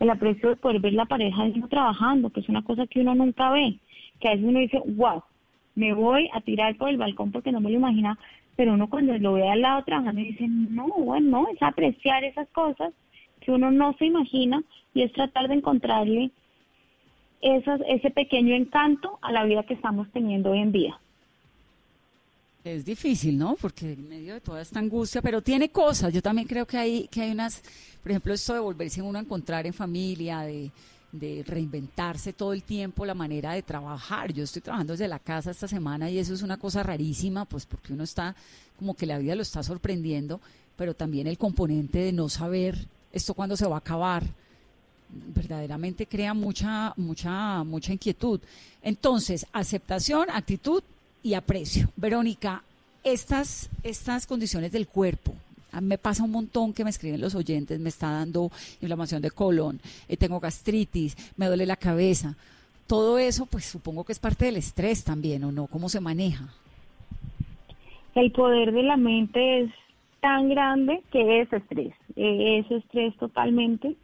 [0.00, 3.00] el aprecio de poder ver la pareja de uno trabajando, que es una cosa que
[3.00, 3.78] uno nunca ve,
[4.20, 5.22] que a veces uno dice, wow,
[5.74, 8.18] me voy a tirar por el balcón porque no me lo imagina,
[8.56, 12.48] pero uno cuando lo ve al lado trabajando dice, no, bueno, no, es apreciar esas
[12.50, 12.92] cosas
[13.40, 14.62] que uno no se imagina
[14.94, 16.30] y es tratar de encontrarle
[17.40, 20.98] esas, ese pequeño encanto a la vida que estamos teniendo hoy en día.
[22.64, 23.56] Es difícil, ¿no?
[23.60, 26.14] Porque en medio de toda esta angustia, pero tiene cosas.
[26.14, 27.62] Yo también creo que hay, que hay unas,
[28.02, 30.70] por ejemplo, esto de volverse uno a encontrar en familia, de,
[31.14, 34.32] de reinventarse todo el tiempo la manera de trabajar.
[34.32, 37.66] Yo estoy trabajando desde la casa esta semana y eso es una cosa rarísima, pues
[37.66, 38.34] porque uno está
[38.78, 40.40] como que la vida lo está sorprendiendo,
[40.76, 44.24] pero también el componente de no saber esto cuándo se va a acabar
[45.08, 48.40] verdaderamente crea mucha mucha mucha inquietud.
[48.82, 50.82] Entonces, aceptación, actitud
[51.22, 51.90] y aprecio.
[51.96, 52.64] Verónica,
[53.04, 55.34] estas estas condiciones del cuerpo
[55.74, 59.20] a mí me pasa un montón que me escriben los oyentes, me está dando inflamación
[59.20, 62.36] de colon, eh, tengo gastritis, me duele la cabeza.
[62.86, 65.66] Todo eso, pues supongo que es parte del estrés también, ¿o no?
[65.66, 66.48] ¿Cómo se maneja?
[68.14, 69.70] El poder de la mente es
[70.20, 73.96] tan grande que es estrés, eh, es estrés totalmente.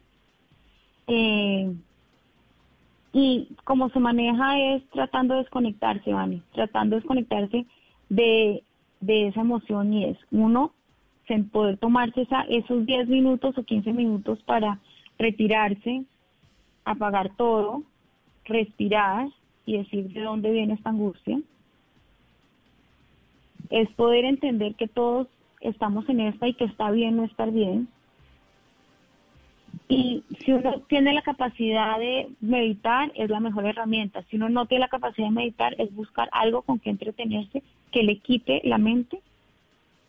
[1.07, 1.73] Eh,
[3.13, 7.65] y como se maneja es tratando de desconectarse, Vani, tratando de desconectarse
[8.09, 8.63] de,
[8.99, 10.73] de esa emoción y es uno,
[11.31, 14.79] en poder tomarse esa, esos 10 minutos o 15 minutos para
[15.17, 16.03] retirarse,
[16.85, 17.83] apagar todo,
[18.45, 19.27] respirar
[19.65, 21.39] y decir de dónde viene esta angustia.
[23.69, 25.27] Es poder entender que todos
[25.61, 27.87] estamos en esta y que está bien no estar bien.
[29.87, 34.23] Y si uno tiene la capacidad de meditar, es la mejor herramienta.
[34.29, 38.03] Si uno no tiene la capacidad de meditar, es buscar algo con que entretenerse que
[38.03, 39.21] le quite la mente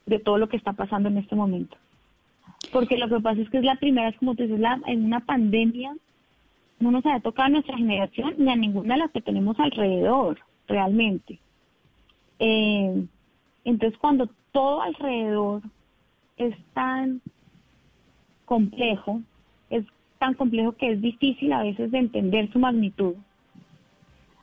[0.07, 1.77] de todo lo que está pasando en este momento.
[2.73, 5.05] Porque lo que pasa es que es la primera, es como tú dices, la, en
[5.05, 5.95] una pandemia
[6.81, 10.39] no nos ha tocado a nuestra generación ni a ninguna de las que tenemos alrededor,
[10.67, 11.39] realmente.
[12.39, 13.07] Eh,
[13.65, 15.63] entonces, cuando todo alrededor
[16.37, 17.21] es tan
[18.45, 19.21] complejo,
[19.71, 19.85] es
[20.19, 23.15] tan complejo que es difícil a veces de entender su magnitud,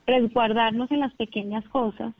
[0.07, 2.13] resguardarnos en las pequeñas cosas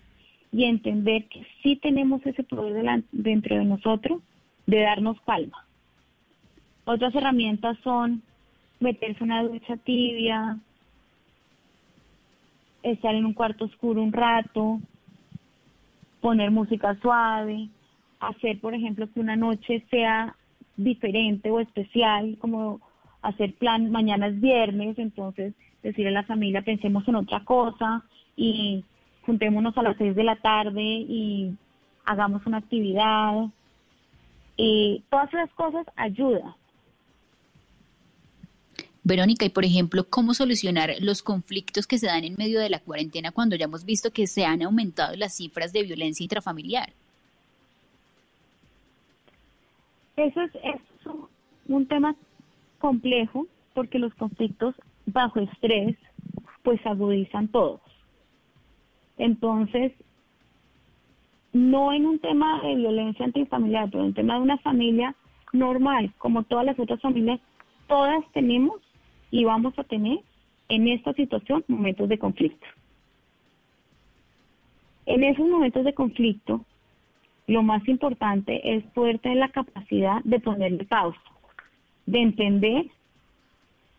[0.52, 4.22] y entender que sí tenemos ese poder dentro de nosotros
[4.66, 5.66] de darnos calma.
[6.86, 8.24] Otras herramientas son
[8.80, 10.58] meterse una ducha tibia,
[12.84, 14.80] estar en un cuarto oscuro un rato,
[16.22, 17.70] poner música suave,
[18.20, 20.36] hacer, por ejemplo, que una noche sea
[20.78, 22.80] diferente o especial, como
[23.22, 28.04] hacer plan, mañana es viernes, entonces decirle a la familia, pensemos en otra cosa
[28.36, 28.84] y
[29.30, 31.54] juntémonos a las seis de la tarde y
[32.04, 33.46] hagamos una actividad.
[34.58, 36.56] Y todas esas cosas ayudan.
[39.04, 42.80] Verónica, y por ejemplo, ¿cómo solucionar los conflictos que se dan en medio de la
[42.80, 46.92] cuarentena cuando ya hemos visto que se han aumentado las cifras de violencia intrafamiliar?
[50.18, 51.28] Eso es, es un,
[51.68, 52.15] un tema
[52.80, 54.74] complejo porque los conflictos
[55.06, 55.96] bajo estrés
[56.63, 57.88] pues agudizan todos.
[59.20, 59.92] Entonces,
[61.54, 65.14] no en un tema de violencia antifamiliar, pero en un tema de una familia
[65.52, 67.40] normal, como todas las otras familias,
[67.88, 68.80] todas tenemos
[69.30, 70.20] y vamos a tener
[70.70, 72.66] en esta situación momentos de conflicto.
[75.06, 76.66] En esos momentos de conflicto
[77.48, 81.20] lo más importante es poder tener la capacidad de ponerle pausa,
[82.06, 82.86] de entender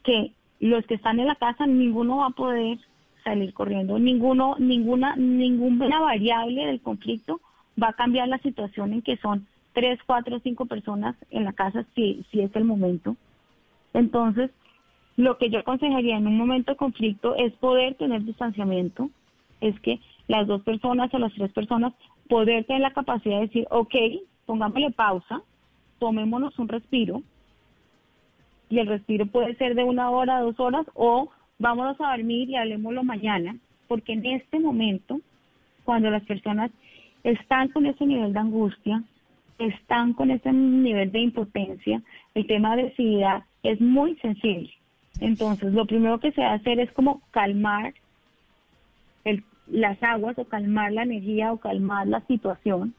[0.04, 2.78] que los que están en la casa ninguno va a poder
[3.22, 7.40] salir corriendo, ninguno, ninguna, ninguna variable del conflicto
[7.80, 11.84] va a cambiar la situación en que son tres, cuatro, cinco personas en la casa
[11.94, 13.16] si, si es el momento.
[13.94, 14.50] Entonces,
[15.16, 19.10] lo que yo aconsejaría en un momento de conflicto es poder tener distanciamiento,
[19.60, 21.92] es que las dos personas o las tres personas
[22.28, 23.94] poder tener la capacidad de decir, ok,
[24.46, 25.42] pongámosle pausa,
[25.98, 27.22] tomémonos un respiro,
[28.70, 31.28] y el respiro puede ser de una hora, dos horas, o
[31.60, 35.20] vámonos a dormir y hablemoslo mañana, porque en este momento,
[35.84, 36.72] cuando las personas
[37.22, 39.04] están con ese nivel de angustia,
[39.58, 42.02] están con ese nivel de impotencia,
[42.34, 44.70] el tema de agresividad es muy sensible.
[45.20, 47.92] Entonces, lo primero que se va a hacer es como calmar
[49.66, 52.92] las aguas o calmar la energía o calmar la situación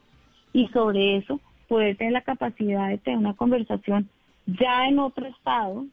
[0.53, 4.07] y sobre eso poder tener la capacidad de tener una conversación
[4.45, 5.85] ya en otro estado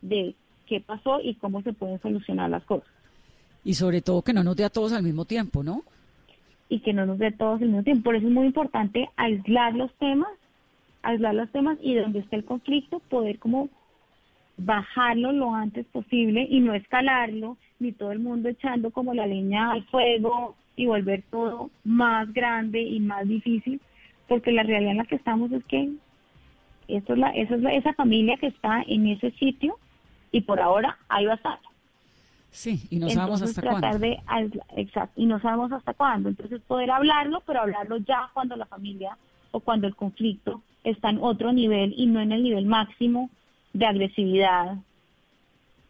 [0.00, 0.34] de
[0.72, 2.88] qué pasó y cómo se pueden solucionar las cosas.
[3.62, 5.82] Y sobre todo que no nos dé a todos al mismo tiempo, ¿no?
[6.70, 8.04] Y que no nos dé a todos al mismo tiempo.
[8.04, 10.30] Por eso es muy importante aislar los temas,
[11.02, 13.68] aislar los temas y donde esté el conflicto poder como
[14.56, 19.72] bajarlo lo antes posible y no escalarlo, ni todo el mundo echando como la leña
[19.72, 23.78] al fuego y volver todo más grande y más difícil,
[24.26, 25.90] porque la realidad en la que estamos es que
[26.88, 29.76] eso es la, eso es esa familia que está en ese sitio
[30.32, 31.58] y por ahora ahí va a estar.
[32.50, 33.98] Sí, y no sabemos hasta cuándo.
[33.98, 34.20] De,
[34.76, 36.28] exacto, y no sabemos hasta cuándo.
[36.28, 39.16] Entonces poder hablarlo, pero hablarlo ya cuando la familia
[39.52, 43.30] o cuando el conflicto está en otro nivel y no en el nivel máximo
[43.72, 44.76] de agresividad,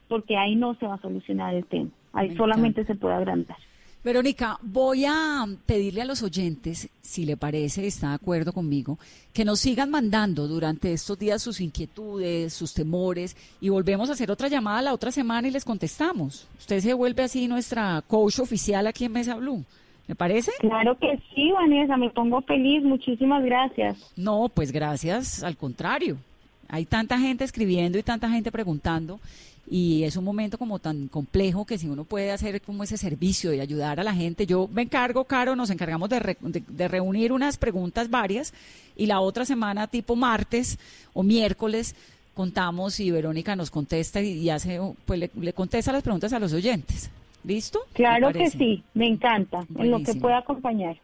[0.09, 3.57] porque ahí no se va a solucionar el tema, ahí solamente se puede agrandar.
[4.05, 8.99] Verónica, voy a pedirle a los oyentes, si le parece, está de acuerdo conmigo,
[9.33, 14.33] que nos sigan mandando durante estos días sus inquietudes, sus temores, y volvemos a hacer
[14.33, 16.49] otra llamada la otra semana y les contestamos.
[16.59, 19.65] Usted se vuelve así nuestra coach oficial aquí en Mesa Blue.
[20.09, 20.51] ¿Me parece?
[20.59, 22.83] Claro que sí, Vanessa, me pongo feliz.
[22.83, 24.11] Muchísimas gracias.
[24.17, 26.17] No, pues gracias, al contrario.
[26.69, 29.21] Hay tanta gente escribiendo y tanta gente preguntando
[29.67, 33.55] y es un momento como tan complejo que si uno puede hacer como ese servicio
[33.55, 36.37] y ayudar a la gente, yo me encargo, Caro, nos encargamos de,
[36.69, 38.53] de, reunir unas preguntas varias
[38.97, 40.79] y la otra semana, tipo martes
[41.15, 41.95] o miércoles,
[42.35, 47.11] contamos y Verónica nos contesta y, hace, pues le, contesta las preguntas a los oyentes.
[47.45, 47.81] ¿Listo?
[47.93, 50.97] Claro que sí, me encanta, en lo que pueda acompañar.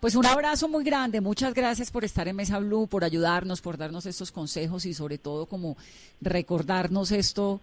[0.00, 3.76] Pues un abrazo muy grande, muchas gracias por estar en Mesa Blue, por ayudarnos, por
[3.76, 5.76] darnos estos consejos y sobre todo como
[6.20, 7.60] recordarnos esto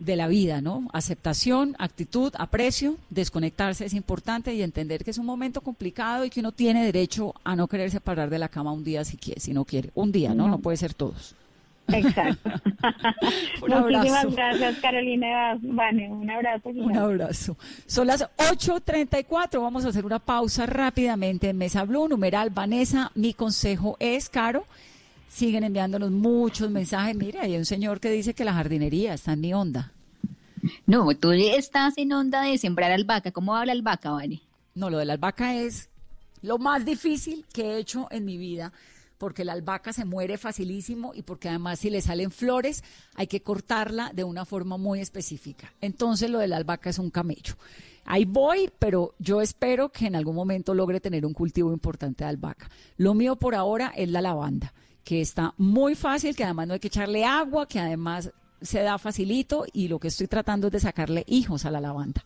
[0.00, 0.88] de la vida, ¿no?
[0.92, 6.40] Aceptación, actitud, aprecio, desconectarse es importante y entender que es un momento complicado y que
[6.40, 9.52] uno tiene derecho a no querer separar de la cama un día si quiere, si
[9.52, 9.90] no quiere.
[9.94, 10.48] Un día, ¿no?
[10.48, 11.36] No, puede ser todos.
[11.88, 12.50] Exacto.
[13.68, 15.58] Muchísimas gracias, Carolina.
[15.60, 16.70] Vane, un abrazo.
[16.70, 17.56] Un abrazo.
[17.86, 19.60] Son las 8.34.
[19.60, 22.08] Vamos a hacer una pausa rápidamente en Mesa Blue.
[22.08, 24.64] Numeral Vanessa, mi consejo es, Caro.
[25.30, 27.14] Siguen enviándonos muchos mensajes.
[27.14, 29.92] Mira, hay un señor que dice que la jardinería está en mi onda.
[30.86, 33.30] No, tú estás en onda de sembrar albahaca.
[33.30, 34.42] ¿Cómo habla albahaca, Vane?
[34.74, 35.88] No, lo de la albahaca es
[36.42, 38.72] lo más difícil que he hecho en mi vida
[39.18, 42.82] porque la albahaca se muere facilísimo y porque además si le salen flores
[43.14, 45.72] hay que cortarla de una forma muy específica.
[45.80, 47.54] Entonces lo de la albahaca es un camello.
[48.04, 52.30] Ahí voy, pero yo espero que en algún momento logre tener un cultivo importante de
[52.30, 52.68] albahaca.
[52.96, 54.72] Lo mío por ahora es la lavanda,
[55.04, 58.98] que está muy fácil, que además no hay que echarle agua, que además se da
[58.98, 62.22] facilito y lo que estoy tratando es de sacarle hijos a la lavanda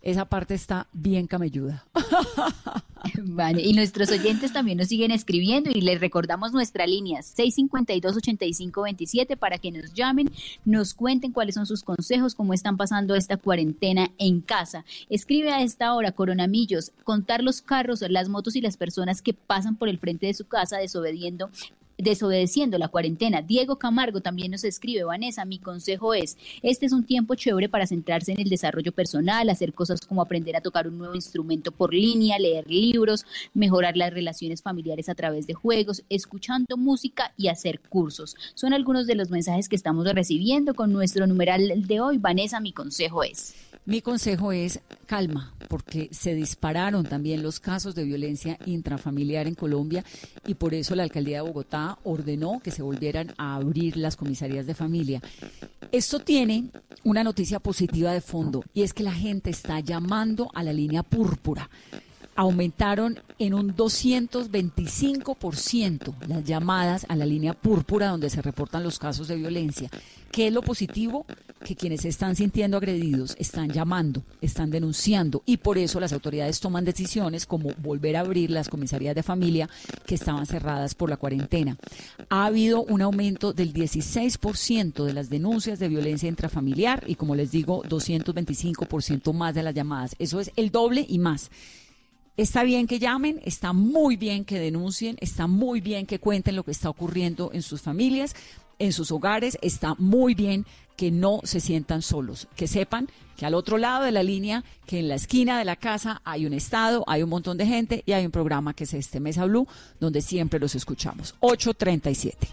[0.00, 1.84] esa parte está bien camelluda.
[3.22, 9.58] Vale, y nuestros oyentes también nos siguen escribiendo y les recordamos nuestra línea 652-8527 para
[9.58, 10.30] que nos llamen,
[10.64, 14.84] nos cuenten cuáles son sus consejos, cómo están pasando esta cuarentena en casa.
[15.08, 19.76] Escribe a esta hora, Coronamillos, contar los carros, las motos y las personas que pasan
[19.76, 21.50] por el frente de su casa desobediendo
[21.98, 23.42] desobedeciendo la cuarentena.
[23.42, 27.86] Diego Camargo también nos escribe, Vanessa, mi consejo es, este es un tiempo chévere para
[27.86, 31.92] centrarse en el desarrollo personal, hacer cosas como aprender a tocar un nuevo instrumento por
[31.92, 37.80] línea, leer libros, mejorar las relaciones familiares a través de juegos, escuchando música y hacer
[37.80, 38.36] cursos.
[38.54, 42.18] Son algunos de los mensajes que estamos recibiendo con nuestro numeral de hoy.
[42.18, 43.67] Vanessa, mi consejo es.
[43.88, 50.04] Mi consejo es calma, porque se dispararon también los casos de violencia intrafamiliar en Colombia
[50.46, 54.66] y por eso la alcaldía de Bogotá ordenó que se volvieran a abrir las comisarías
[54.66, 55.22] de familia.
[55.90, 56.68] Esto tiene
[57.02, 61.02] una noticia positiva de fondo y es que la gente está llamando a la línea
[61.02, 61.70] púrpura.
[62.38, 69.26] Aumentaron en un 225% las llamadas a la línea púrpura donde se reportan los casos
[69.26, 69.90] de violencia.
[70.30, 71.26] ¿Qué es lo positivo?
[71.64, 76.60] Que quienes se están sintiendo agredidos están llamando, están denunciando y por eso las autoridades
[76.60, 79.68] toman decisiones como volver a abrir las comisarías de familia
[80.06, 81.76] que estaban cerradas por la cuarentena.
[82.28, 87.50] Ha habido un aumento del 16% de las denuncias de violencia intrafamiliar y como les
[87.50, 90.14] digo, 225% más de las llamadas.
[90.20, 91.50] Eso es el doble y más.
[92.38, 96.62] Está bien que llamen, está muy bien que denuncien, está muy bien que cuenten lo
[96.62, 98.36] que está ocurriendo en sus familias,
[98.78, 100.64] en sus hogares, está muy bien
[100.96, 105.00] que no se sientan solos, que sepan que al otro lado de la línea, que
[105.00, 108.12] en la esquina de la casa hay un estado, hay un montón de gente y
[108.12, 109.66] hay un programa que es este Mesa Blue,
[109.98, 111.34] donde siempre los escuchamos.
[111.40, 112.46] 837.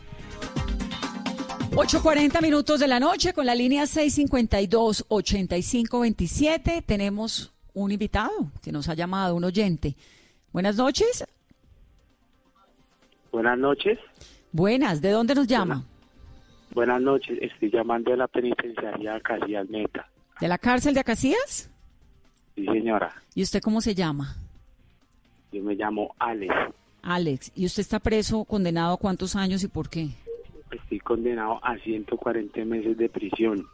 [1.74, 6.84] 8.40 minutos de la noche con la línea 652-8527.
[6.84, 9.96] Tenemos un invitado que nos ha llamado, un oyente.
[10.52, 11.24] Buenas noches.
[13.32, 14.00] Buenas noches.
[14.52, 15.84] Buenas, ¿de dónde nos llama?
[16.74, 20.10] Buenas noches, estoy llamando de la penitenciaría de Acacías Meta.
[20.40, 21.70] ¿De la cárcel de Acacías?
[22.56, 23.14] Sí, señora.
[23.34, 24.36] ¿Y usted cómo se llama?
[25.52, 26.54] Yo me llamo Alex.
[27.02, 30.10] Alex, ¿y usted está preso, condenado a cuántos años y por qué?
[30.72, 33.68] Estoy condenado a 140 meses de prisión.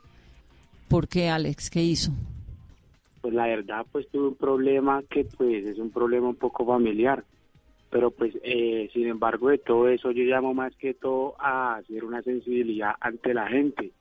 [0.88, 1.70] ¿Por qué, Alex?
[1.70, 2.12] ¿Qué hizo?
[3.22, 7.24] Pues la verdad, pues tuve un problema que pues es un problema un poco familiar.
[7.90, 12.04] Pero pues, eh, sin embargo, de todo eso yo llamo más que todo a hacer
[12.06, 13.92] una sensibilidad ante la gente.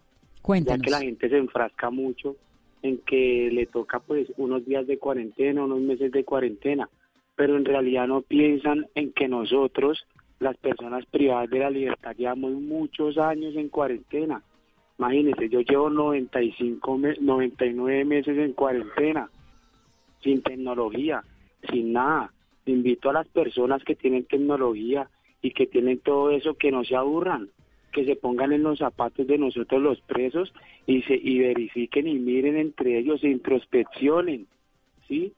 [0.43, 0.79] Cuéntanos.
[0.79, 2.37] Ya que la gente se enfrasca mucho
[2.83, 6.89] en que le toca pues unos días de cuarentena, unos meses de cuarentena,
[7.37, 10.07] pero en realidad no piensan en que nosotros,
[10.39, 14.43] las personas privadas de la libertad, llevamos muchos años en cuarentena.
[15.01, 19.31] Imagínense, yo llevo 95, me- 99 meses en cuarentena,
[20.23, 21.25] sin tecnología,
[21.73, 22.31] sin nada.
[22.67, 25.09] Invito a las personas que tienen tecnología
[25.41, 27.49] y que tienen todo eso que no se aburran,
[27.93, 30.53] que se pongan en los zapatos de nosotros los presos
[30.87, 34.49] y se y verifiquen y miren entre ellos, e introspeccionen,
[35.09, 35.33] ¿sí?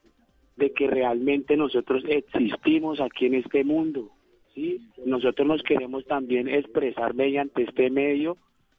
[0.56, 4.10] De que realmente nosotros existimos aquí en este mundo,
[4.56, 4.80] ¿sí?
[5.06, 8.36] Nosotros nos queremos también expresar mediante este medio,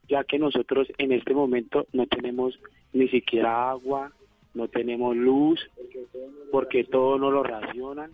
[0.08, 2.60] ya que nosotros en este momento no tenemos
[2.92, 4.12] ni siquiera agua,
[4.54, 5.60] no tenemos luz,
[6.52, 8.12] porque todo nos lo racionan,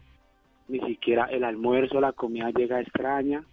[0.67, 3.43] ni siquiera el almuerzo, la comida llega extraña.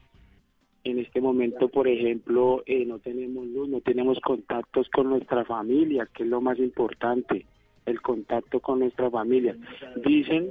[0.84, 6.08] En este momento, por ejemplo, eh, no tenemos luz, no tenemos contactos con nuestra familia,
[6.14, 7.46] que es lo más importante,
[7.86, 9.56] el contacto con nuestra familia.
[10.04, 10.50] Dicen,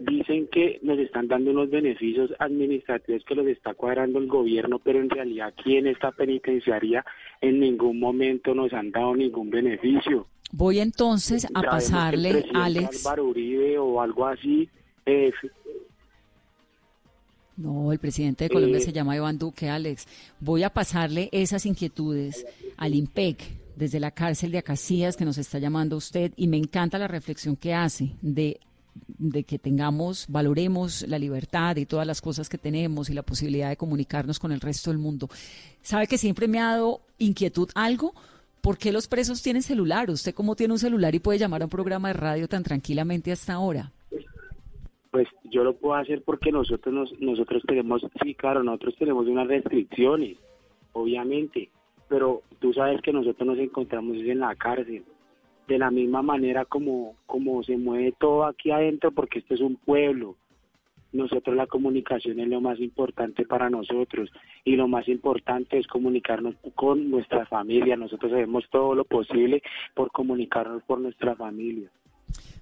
[0.00, 5.00] dicen que nos están dando unos beneficios administrativos que los está cuadrando el gobierno, pero
[5.00, 7.04] en realidad aquí en esta penitenciaría
[7.40, 10.26] en ningún momento nos han dado ningún beneficio.
[10.52, 13.06] Voy entonces a pasarle, Alex.
[13.06, 14.68] Álvaro Uribe o algo así,
[15.06, 15.32] eh,
[17.56, 20.06] No, el presidente de Colombia Eh, se llama Iván Duque, Alex.
[20.40, 22.46] Voy a pasarle esas inquietudes
[22.76, 26.98] al IMPEC desde la cárcel de Acacías que nos está llamando usted y me encanta
[26.98, 28.60] la reflexión que hace de,
[29.06, 33.68] de que tengamos, valoremos la libertad y todas las cosas que tenemos y la posibilidad
[33.68, 35.28] de comunicarnos con el resto del mundo.
[35.82, 38.14] ¿Sabe que siempre me ha dado inquietud algo?
[38.60, 40.10] ¿Por qué los presos tienen celular?
[40.10, 43.32] ¿Usted cómo tiene un celular y puede llamar a un programa de radio tan tranquilamente
[43.32, 43.92] hasta ahora?
[45.12, 49.46] pues yo lo puedo hacer porque nosotros nos, nosotros tenemos, sí, claro, nosotros tenemos unas
[49.46, 50.38] restricciones,
[50.94, 51.68] obviamente,
[52.08, 52.40] pero
[52.82, 55.04] sabes que nosotros nos encontramos en la cárcel,
[55.68, 59.76] de la misma manera como, como se mueve todo aquí adentro, porque esto es un
[59.76, 60.36] pueblo.
[61.12, 64.30] Nosotros la comunicación es lo más importante para nosotros
[64.64, 67.96] y lo más importante es comunicarnos con nuestra familia.
[67.96, 69.62] Nosotros hacemos todo lo posible
[69.94, 71.90] por comunicarnos por nuestra familia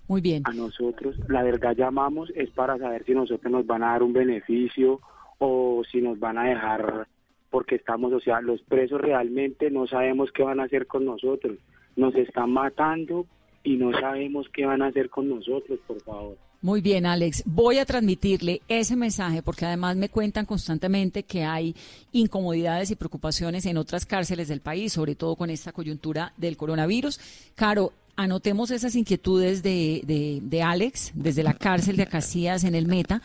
[0.09, 0.43] Muy bien.
[0.45, 4.13] a nosotros, la verdad llamamos es para saber si nosotros nos van a dar un
[4.13, 5.01] beneficio
[5.39, 7.07] o si nos van a dejar
[7.51, 11.59] porque estamos, o sea, los presos realmente no sabemos qué van a hacer con nosotros.
[11.97, 13.27] Nos están matando
[13.65, 16.37] y no sabemos qué van a hacer con nosotros, por favor.
[16.63, 17.43] Muy bien, Alex.
[17.47, 21.75] Voy a transmitirle ese mensaje porque además me cuentan constantemente que hay
[22.13, 27.19] incomodidades y preocupaciones en otras cárceles del país, sobre todo con esta coyuntura del coronavirus.
[27.55, 33.23] Caro, anotemos esas inquietudes de, de, Alex desde la cárcel de Acacías en el Meta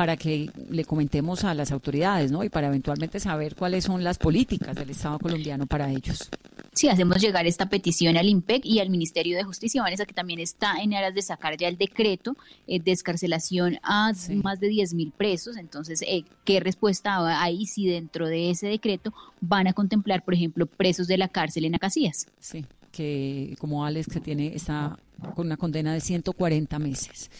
[0.00, 2.42] para que le comentemos a las autoridades, ¿no?
[2.42, 6.30] Y para eventualmente saber cuáles son las políticas del Estado colombiano para ellos.
[6.72, 10.40] Sí, hacemos llegar esta petición al IMPEC y al Ministerio de Justicia, Vanessa, que también
[10.40, 12.34] está en aras de sacar ya el decreto
[12.66, 14.36] eh, de escarcelación a Sí.
[14.36, 15.58] más de 10 mil presos.
[15.58, 20.64] Entonces, eh, ¿qué respuesta hay si dentro de ese decreto van a contemplar, por ejemplo,
[20.64, 22.26] presos de la cárcel en Acacías?
[22.38, 24.98] Sí, que como Alex que tiene está
[25.34, 27.30] con una condena de 140 meses.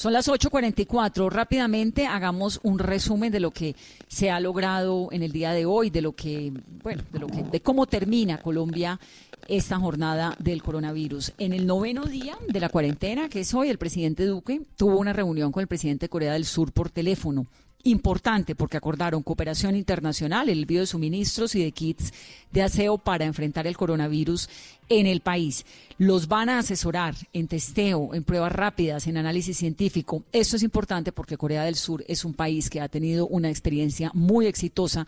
[0.00, 1.28] Son las 8:44.
[1.28, 3.76] Rápidamente hagamos un resumen de lo que
[4.08, 7.42] se ha logrado en el día de hoy, de lo que, bueno, de lo que,
[7.42, 8.98] de cómo termina Colombia
[9.46, 11.34] esta jornada del coronavirus.
[11.36, 15.12] En el noveno día de la cuarentena, que es hoy, el presidente Duque tuvo una
[15.12, 17.46] reunión con el presidente de Corea del Sur por teléfono
[17.84, 22.12] importante porque acordaron cooperación internacional, el envío de suministros y de kits
[22.52, 24.48] de aseo para enfrentar el coronavirus
[24.88, 25.64] en el país.
[25.98, 30.24] Los van a asesorar en testeo, en pruebas rápidas, en análisis científico.
[30.32, 34.10] Esto es importante porque Corea del Sur es un país que ha tenido una experiencia
[34.14, 35.06] muy exitosa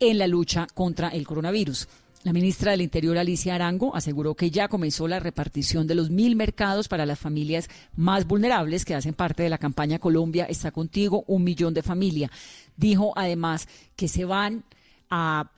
[0.00, 1.88] en la lucha contra el coronavirus.
[2.24, 6.36] La ministra del Interior, Alicia Arango, aseguró que ya comenzó la repartición de los mil
[6.36, 11.24] mercados para las familias más vulnerables que hacen parte de la campaña Colombia está contigo,
[11.26, 12.30] un millón de familias.
[12.78, 14.64] Dijo además que se van
[15.10, 15.50] a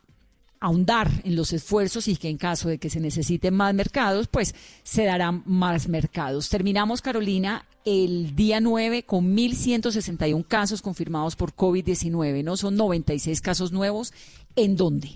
[0.59, 4.53] ahondar en los esfuerzos y que en caso de que se necesiten más mercados, pues
[4.83, 6.49] se darán más mercados.
[6.49, 12.57] Terminamos, Carolina, el día 9 con 1.161 casos confirmados por COVID-19, ¿no?
[12.57, 14.13] Son 96 casos nuevos.
[14.57, 15.13] ¿En dónde?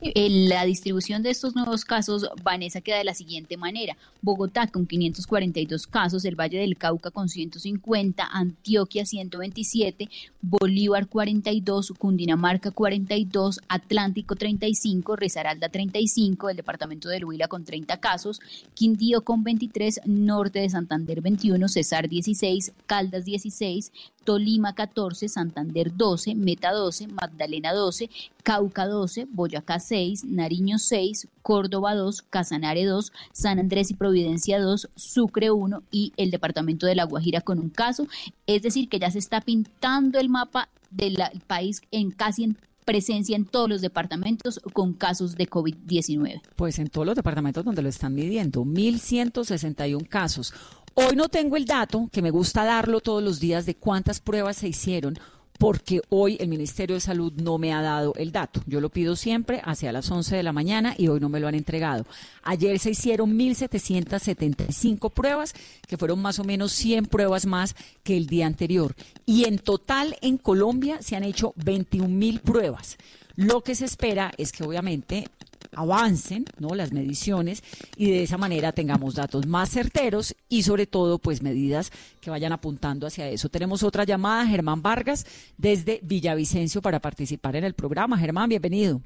[0.00, 3.96] La distribución de estos nuevos casos, Vanessa, queda de la siguiente manera.
[4.22, 10.08] Bogotá con 542 casos, el Valle del Cauca con 150, Antioquia 127,
[10.42, 18.40] Bolívar 42, Cundinamarca 42, Atlántico 35, Risaralda 35, el departamento de Huila con 30 casos,
[18.74, 23.92] Quindío con 23, Norte de Santander 21, Cesar 16, Caldas 16,
[24.26, 28.10] Tolima 14, Santander 12, Meta 12, Magdalena 12,
[28.42, 34.90] Cauca 12, Boyacá 6, Nariño 6, Córdoba 2, Casanare 2, San Andrés y Providencia 2,
[34.96, 38.08] Sucre 1 y el departamento de La Guajira con un caso.
[38.46, 41.16] Es decir, que ya se está pintando el mapa del
[41.46, 46.40] país en casi en presencia en todos los departamentos con casos de COVID-19.
[46.54, 50.54] Pues en todos los departamentos donde lo están midiendo, 1.161 casos.
[50.98, 54.56] Hoy no tengo el dato, que me gusta darlo todos los días, de cuántas pruebas
[54.56, 55.18] se hicieron,
[55.58, 58.62] porque hoy el Ministerio de Salud no me ha dado el dato.
[58.64, 61.48] Yo lo pido siempre hacia las 11 de la mañana y hoy no me lo
[61.48, 62.06] han entregado.
[62.42, 65.52] Ayer se hicieron 1.775 pruebas,
[65.86, 68.96] que fueron más o menos 100 pruebas más que el día anterior.
[69.26, 72.96] Y en total en Colombia se han hecho 21.000 pruebas.
[73.34, 75.28] Lo que se espera es que obviamente
[75.74, 76.74] avancen ¿no?
[76.74, 77.62] las mediciones
[77.96, 81.90] y de esa manera tengamos datos más certeros y sobre todo pues medidas
[82.20, 83.48] que vayan apuntando hacia eso.
[83.48, 85.26] Tenemos otra llamada, Germán Vargas,
[85.58, 88.18] desde Villavicencio para participar en el programa.
[88.18, 89.00] Germán, bienvenido.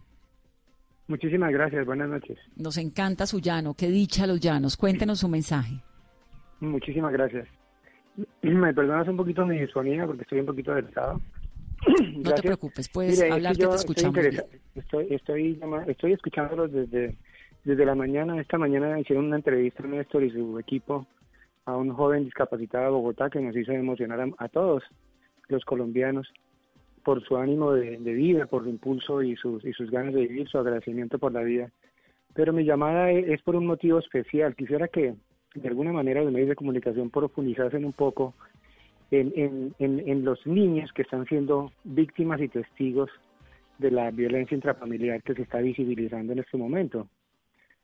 [1.09, 2.39] Muchísimas gracias, buenas noches.
[2.57, 4.77] Nos encanta su llano, qué dicha los llanos.
[4.77, 5.83] Cuéntenos su mensaje.
[6.61, 7.49] Muchísimas gracias.
[8.43, 11.21] Me perdonas un poquito mi disfonía porque estoy un poquito delicado.
[11.87, 14.19] No te preocupes, puedes hablar que, te escuchamos.
[14.75, 17.17] Estoy, estoy, estoy, escuchándolos desde,
[17.65, 18.41] desde la mañana.
[18.41, 21.07] Esta mañana hicieron una entrevista Néstor y su equipo
[21.65, 24.83] a un joven discapacitado de Bogotá que nos hizo emocionar a, todos
[25.49, 26.33] los colombianos
[27.03, 30.49] por su ánimo de, vida, por su impulso y sus, y sus ganas de vivir,
[30.49, 31.71] su agradecimiento por la vida.
[32.35, 34.55] Pero mi llamada es, es por un motivo especial.
[34.55, 35.15] Quisiera que
[35.55, 38.35] de alguna manera los medios de comunicación profundizasen un poco
[39.11, 43.11] en, en, en, los niños que están siendo víctimas y testigos
[43.79, 47.09] de la violencia intrafamiliar que se está visibilizando en este momento.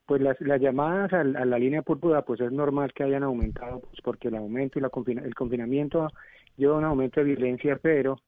[0.05, 4.29] Pues las, llamadas a, la línea púrpura, pues es normal que hayan aumentado, pues porque
[4.29, 4.91] el aumento y la
[5.25, 6.09] el confinamiento
[6.57, 8.21] lleva a un aumento de violencia, pero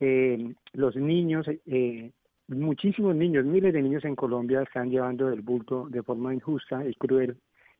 [0.00, 2.10] eh, los niños, eh,
[2.48, 6.94] muchísimos niños, miles de niños en Colombia están llevando el bulto de forma injusta y
[6.94, 7.38] cruel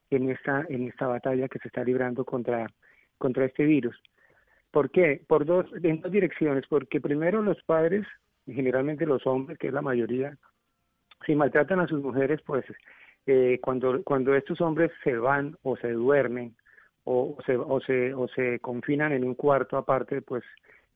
[0.09, 2.67] en esta, en esta batalla que se está librando contra,
[3.19, 4.01] contra este virus.
[4.73, 5.23] ¿Por qué?
[5.29, 6.65] Por dos, en dos direcciones.
[6.69, 8.07] Porque primero los padres,
[8.47, 10.37] y generalmente los hombres, que es la mayoría,
[11.25, 12.65] si maltratan a sus mujeres, pues
[13.27, 16.57] eh, cuando, cuando estos hombres se van o se duermen
[17.05, 20.43] o, se, o, se, o se confinan en un cuarto aparte, pues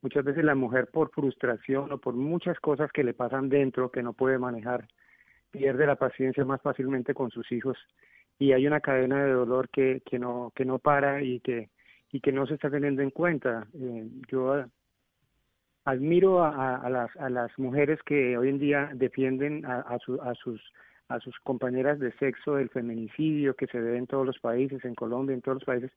[0.02, 4.02] muchas veces la mujer por frustración o por muchas cosas que le pasan dentro que
[4.02, 4.88] no puede manejar,
[5.50, 7.76] pierde la paciencia más fácilmente con sus hijos
[8.38, 11.70] y hay una cadena de dolor que, que, no, que no para y que
[12.12, 13.66] y que no se está teniendo en cuenta.
[13.74, 14.64] Eh, yo
[15.84, 20.60] admiro a, las, a las mujeres que hoy en día defienden a, a, a, sus
[21.08, 24.96] a sus compañeras de sexo del feminicidio que se ve en todos los países, en
[24.96, 25.92] Colombia, en todos los países,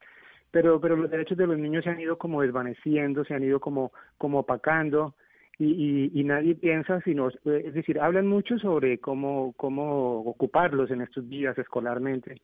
[0.51, 3.59] pero pero los derechos de los niños se han ido como desvaneciendo, se han ido
[3.59, 5.15] como como opacando
[5.57, 11.27] y, y, nadie piensa sino es decir hablan mucho sobre cómo cómo ocuparlos en estos
[11.27, 12.41] días escolarmente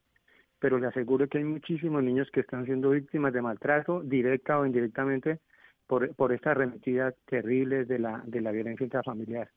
[0.65, 4.65] pero le aseguro que hay muchísimos niños que están siendo víctimas de maltrato, directa o
[4.65, 5.37] indirectamente,
[5.85, 9.47] por, por esta arremetida terrible de la, de la violencia intrafamiliar.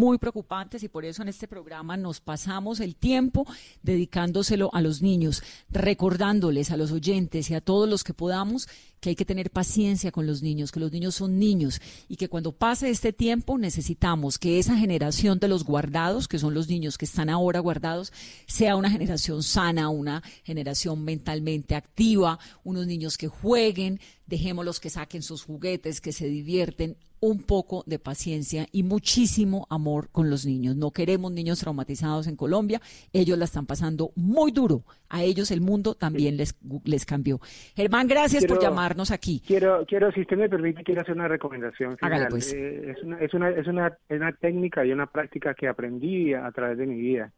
[0.00, 3.46] Muy preocupantes y por eso en este programa nos pasamos el tiempo
[3.82, 8.66] dedicándoselo a los niños, recordándoles a los oyentes y a todos los que podamos
[9.00, 12.28] que hay que tener paciencia con los niños, que los niños son niños y que
[12.28, 16.96] cuando pase este tiempo necesitamos que esa generación de los guardados, que son los niños
[16.96, 18.10] que están ahora guardados,
[18.46, 25.22] sea una generación sana, una generación mentalmente activa, unos niños que jueguen, dejémoslos que saquen
[25.22, 30.76] sus juguetes, que se divierten, un poco de paciencia y muchísimo amor con los niños.
[30.76, 32.80] No queremos niños traumatizados en Colombia,
[33.12, 34.84] ellos la están pasando muy duro.
[35.08, 37.40] A ellos el mundo también les, les cambió.
[37.74, 39.42] Germán, gracias por llamarnos aquí.
[39.44, 41.96] Quiero, quiero, si usted me permite, quiero hacer una recomendación.
[42.30, 42.52] Pues.
[42.52, 46.32] Eh, es, una, es, una, es, una, es una técnica y una práctica que aprendí
[46.32, 47.32] a través de mi vida.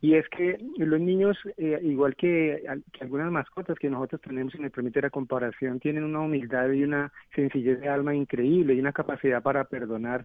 [0.00, 2.62] Y es que los niños, eh, igual que,
[3.00, 7.12] algunas mascotas que nosotros tenemos, y me permite la comparación, tienen una humildad y una
[7.34, 10.24] sencillez de alma increíble y una capacidad para perdonar,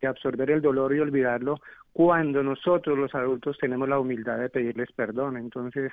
[0.00, 1.60] de absorber el dolor y olvidarlo,
[1.92, 5.36] cuando nosotros los adultos tenemos la humildad de pedirles perdón.
[5.36, 5.90] Entonces,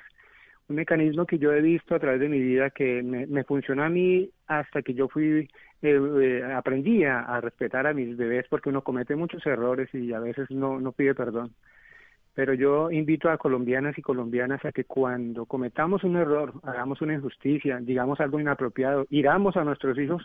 [0.68, 3.82] un mecanismo que yo he visto a través de mi vida que me, me funcionó
[3.82, 5.48] a mí hasta que yo fui,
[5.82, 10.20] eh, eh, aprendí a, respetar a mis bebés porque uno comete muchos errores y a
[10.20, 11.52] veces no, no pide perdón
[12.36, 17.14] pero yo invito a colombianas y colombianas a que cuando cometamos un error, hagamos una
[17.14, 20.22] injusticia, digamos algo inapropiado, iramos a nuestros hijos,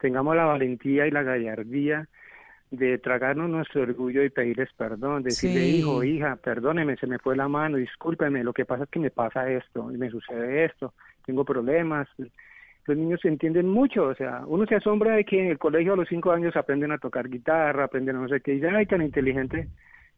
[0.00, 2.08] tengamos la valentía y la gallardía
[2.72, 7.46] de tragarnos nuestro orgullo y pedirles perdón, decirle, hijo, hija, perdóneme, se me fue la
[7.46, 10.92] mano, discúlpeme, lo que pasa es que me pasa esto, y me sucede esto,
[11.24, 12.08] tengo problemas.
[12.18, 15.96] Los niños entienden mucho, o sea, uno se asombra de que en el colegio a
[15.96, 18.86] los cinco años aprenden a tocar guitarra, aprenden a no sé qué, y ya, ay,
[18.86, 19.68] tan inteligente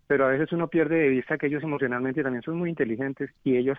[0.07, 3.57] pero a veces uno pierde de vista que ellos emocionalmente también son muy inteligentes y
[3.57, 3.79] ellos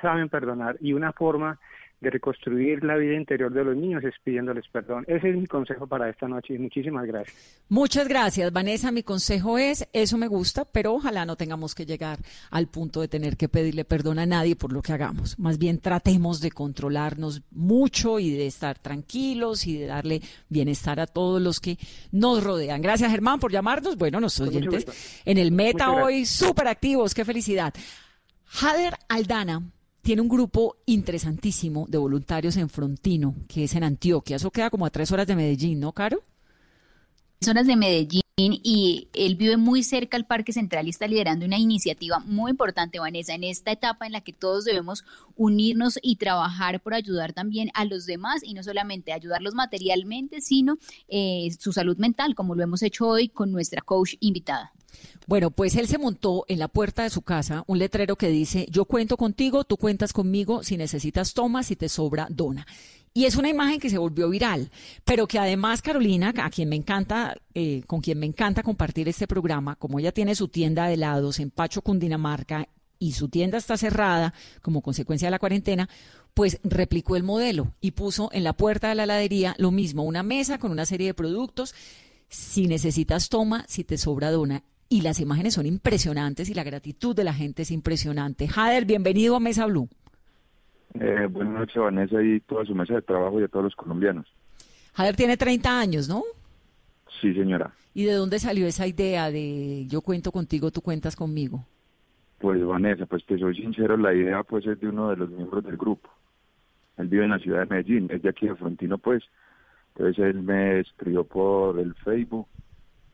[0.00, 0.76] saben perdonar.
[0.80, 1.58] Y una forma
[2.00, 5.04] de reconstruir la vida interior de los niños es pidiéndoles perdón.
[5.08, 7.62] Ese es mi consejo para esta noche y muchísimas gracias.
[7.68, 8.92] Muchas gracias, Vanessa.
[8.92, 12.18] Mi consejo es, eso me gusta, pero ojalá no tengamos que llegar
[12.50, 15.38] al punto de tener que pedirle perdón a nadie por lo que hagamos.
[15.38, 21.06] Más bien tratemos de controlarnos mucho y de estar tranquilos y de darle bienestar a
[21.06, 21.78] todos los que
[22.12, 22.82] nos rodean.
[22.82, 23.96] Gracias, Germán, por llamarnos.
[23.96, 27.14] Bueno, nuestros oyentes en el Meta hoy súper activos.
[27.14, 27.72] Qué felicidad.
[28.44, 29.62] Jader Aldana
[30.06, 34.36] tiene un grupo interesantísimo de voluntarios en Frontino, que es en Antioquia.
[34.36, 36.22] Eso queda como a tres horas de Medellín, ¿no, Caro?
[37.40, 41.44] Tres horas de Medellín y él vive muy cerca al Parque Central y está liderando
[41.44, 45.04] una iniciativa muy importante, Vanessa, en esta etapa en la que todos debemos
[45.34, 50.78] unirnos y trabajar por ayudar también a los demás y no solamente ayudarlos materialmente, sino
[51.08, 54.72] eh, su salud mental, como lo hemos hecho hoy con nuestra coach invitada.
[55.26, 58.66] Bueno, pues él se montó en la puerta de su casa un letrero que dice,
[58.70, 62.66] yo cuento contigo, tú cuentas conmigo, si necesitas toma, si te sobra, dona.
[63.12, 64.70] Y es una imagen que se volvió viral,
[65.04, 69.26] pero que además Carolina, a quien me encanta, eh, con quien me encanta compartir este
[69.26, 72.68] programa, como ella tiene su tienda de helados en Pacho, Cundinamarca,
[72.98, 74.32] y su tienda está cerrada
[74.62, 75.88] como consecuencia de la cuarentena,
[76.34, 80.22] pues replicó el modelo y puso en la puerta de la heladería lo mismo, una
[80.22, 81.74] mesa con una serie de productos.
[82.28, 87.14] Si necesitas toma, si te sobra dona y las imágenes son impresionantes y la gratitud
[87.14, 88.48] de la gente es impresionante.
[88.48, 89.88] Jader, bienvenido a Mesa Blue.
[90.94, 94.26] Eh, buenas noches, Vanessa, y toda su mesa de trabajo y a todos los colombianos.
[94.94, 96.22] Jader tiene 30 años, ¿no?
[97.20, 97.72] Sí, señora.
[97.94, 101.64] ¿Y de dónde salió esa idea de yo cuento contigo, tú cuentas conmigo?
[102.38, 105.64] Pues Vanessa, pues te soy sincero, la idea pues es de uno de los miembros
[105.64, 106.10] del grupo.
[106.98, 109.22] Él vive en la ciudad de Medellín, es de aquí de Frontino pues.
[109.94, 112.46] Entonces él me escribió por el Facebook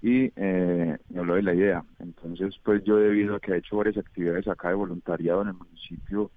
[0.02, 1.84] y eh, me habló de la idea.
[2.00, 5.54] Entonces, pues yo debido a que he hecho varias actividades acá de voluntariado en el
[5.54, 6.32] municipio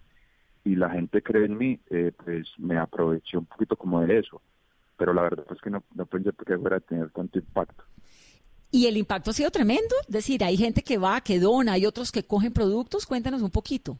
[0.63, 4.39] y la gente cree en mí, eh, pues me aproveché un poquito como de eso.
[4.97, 7.83] Pero la verdad es que no, no pensé que fuera a tener tanto impacto.
[8.71, 11.85] Y el impacto ha sido tremendo, es decir, hay gente que va, que dona, hay
[11.85, 13.97] otros que cogen productos, cuéntanos un poquito.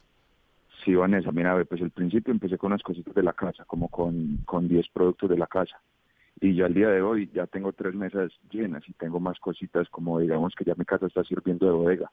[0.83, 4.37] Sí, Vanessa, mira, pues al principio empecé con unas cositas de la casa, como con,
[4.45, 5.81] con 10 productos de la casa
[6.41, 9.89] y yo al día de hoy ya tengo tres mesas llenas y tengo más cositas
[9.89, 12.11] como digamos que ya mi casa está sirviendo de bodega.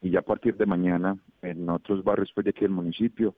[0.00, 3.34] Y ya a partir de mañana en otros barrios pues de aquí del municipio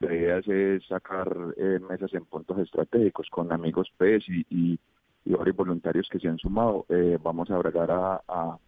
[0.00, 4.78] la idea es sacar eh, mesas en puntos estratégicos con amigos PES y, y,
[5.24, 6.86] varios voluntarios que se han sumado.
[6.88, 8.58] Eh, vamos a agregar a, a,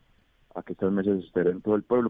[0.67, 2.09] que estas mesas estén en todo el pueblo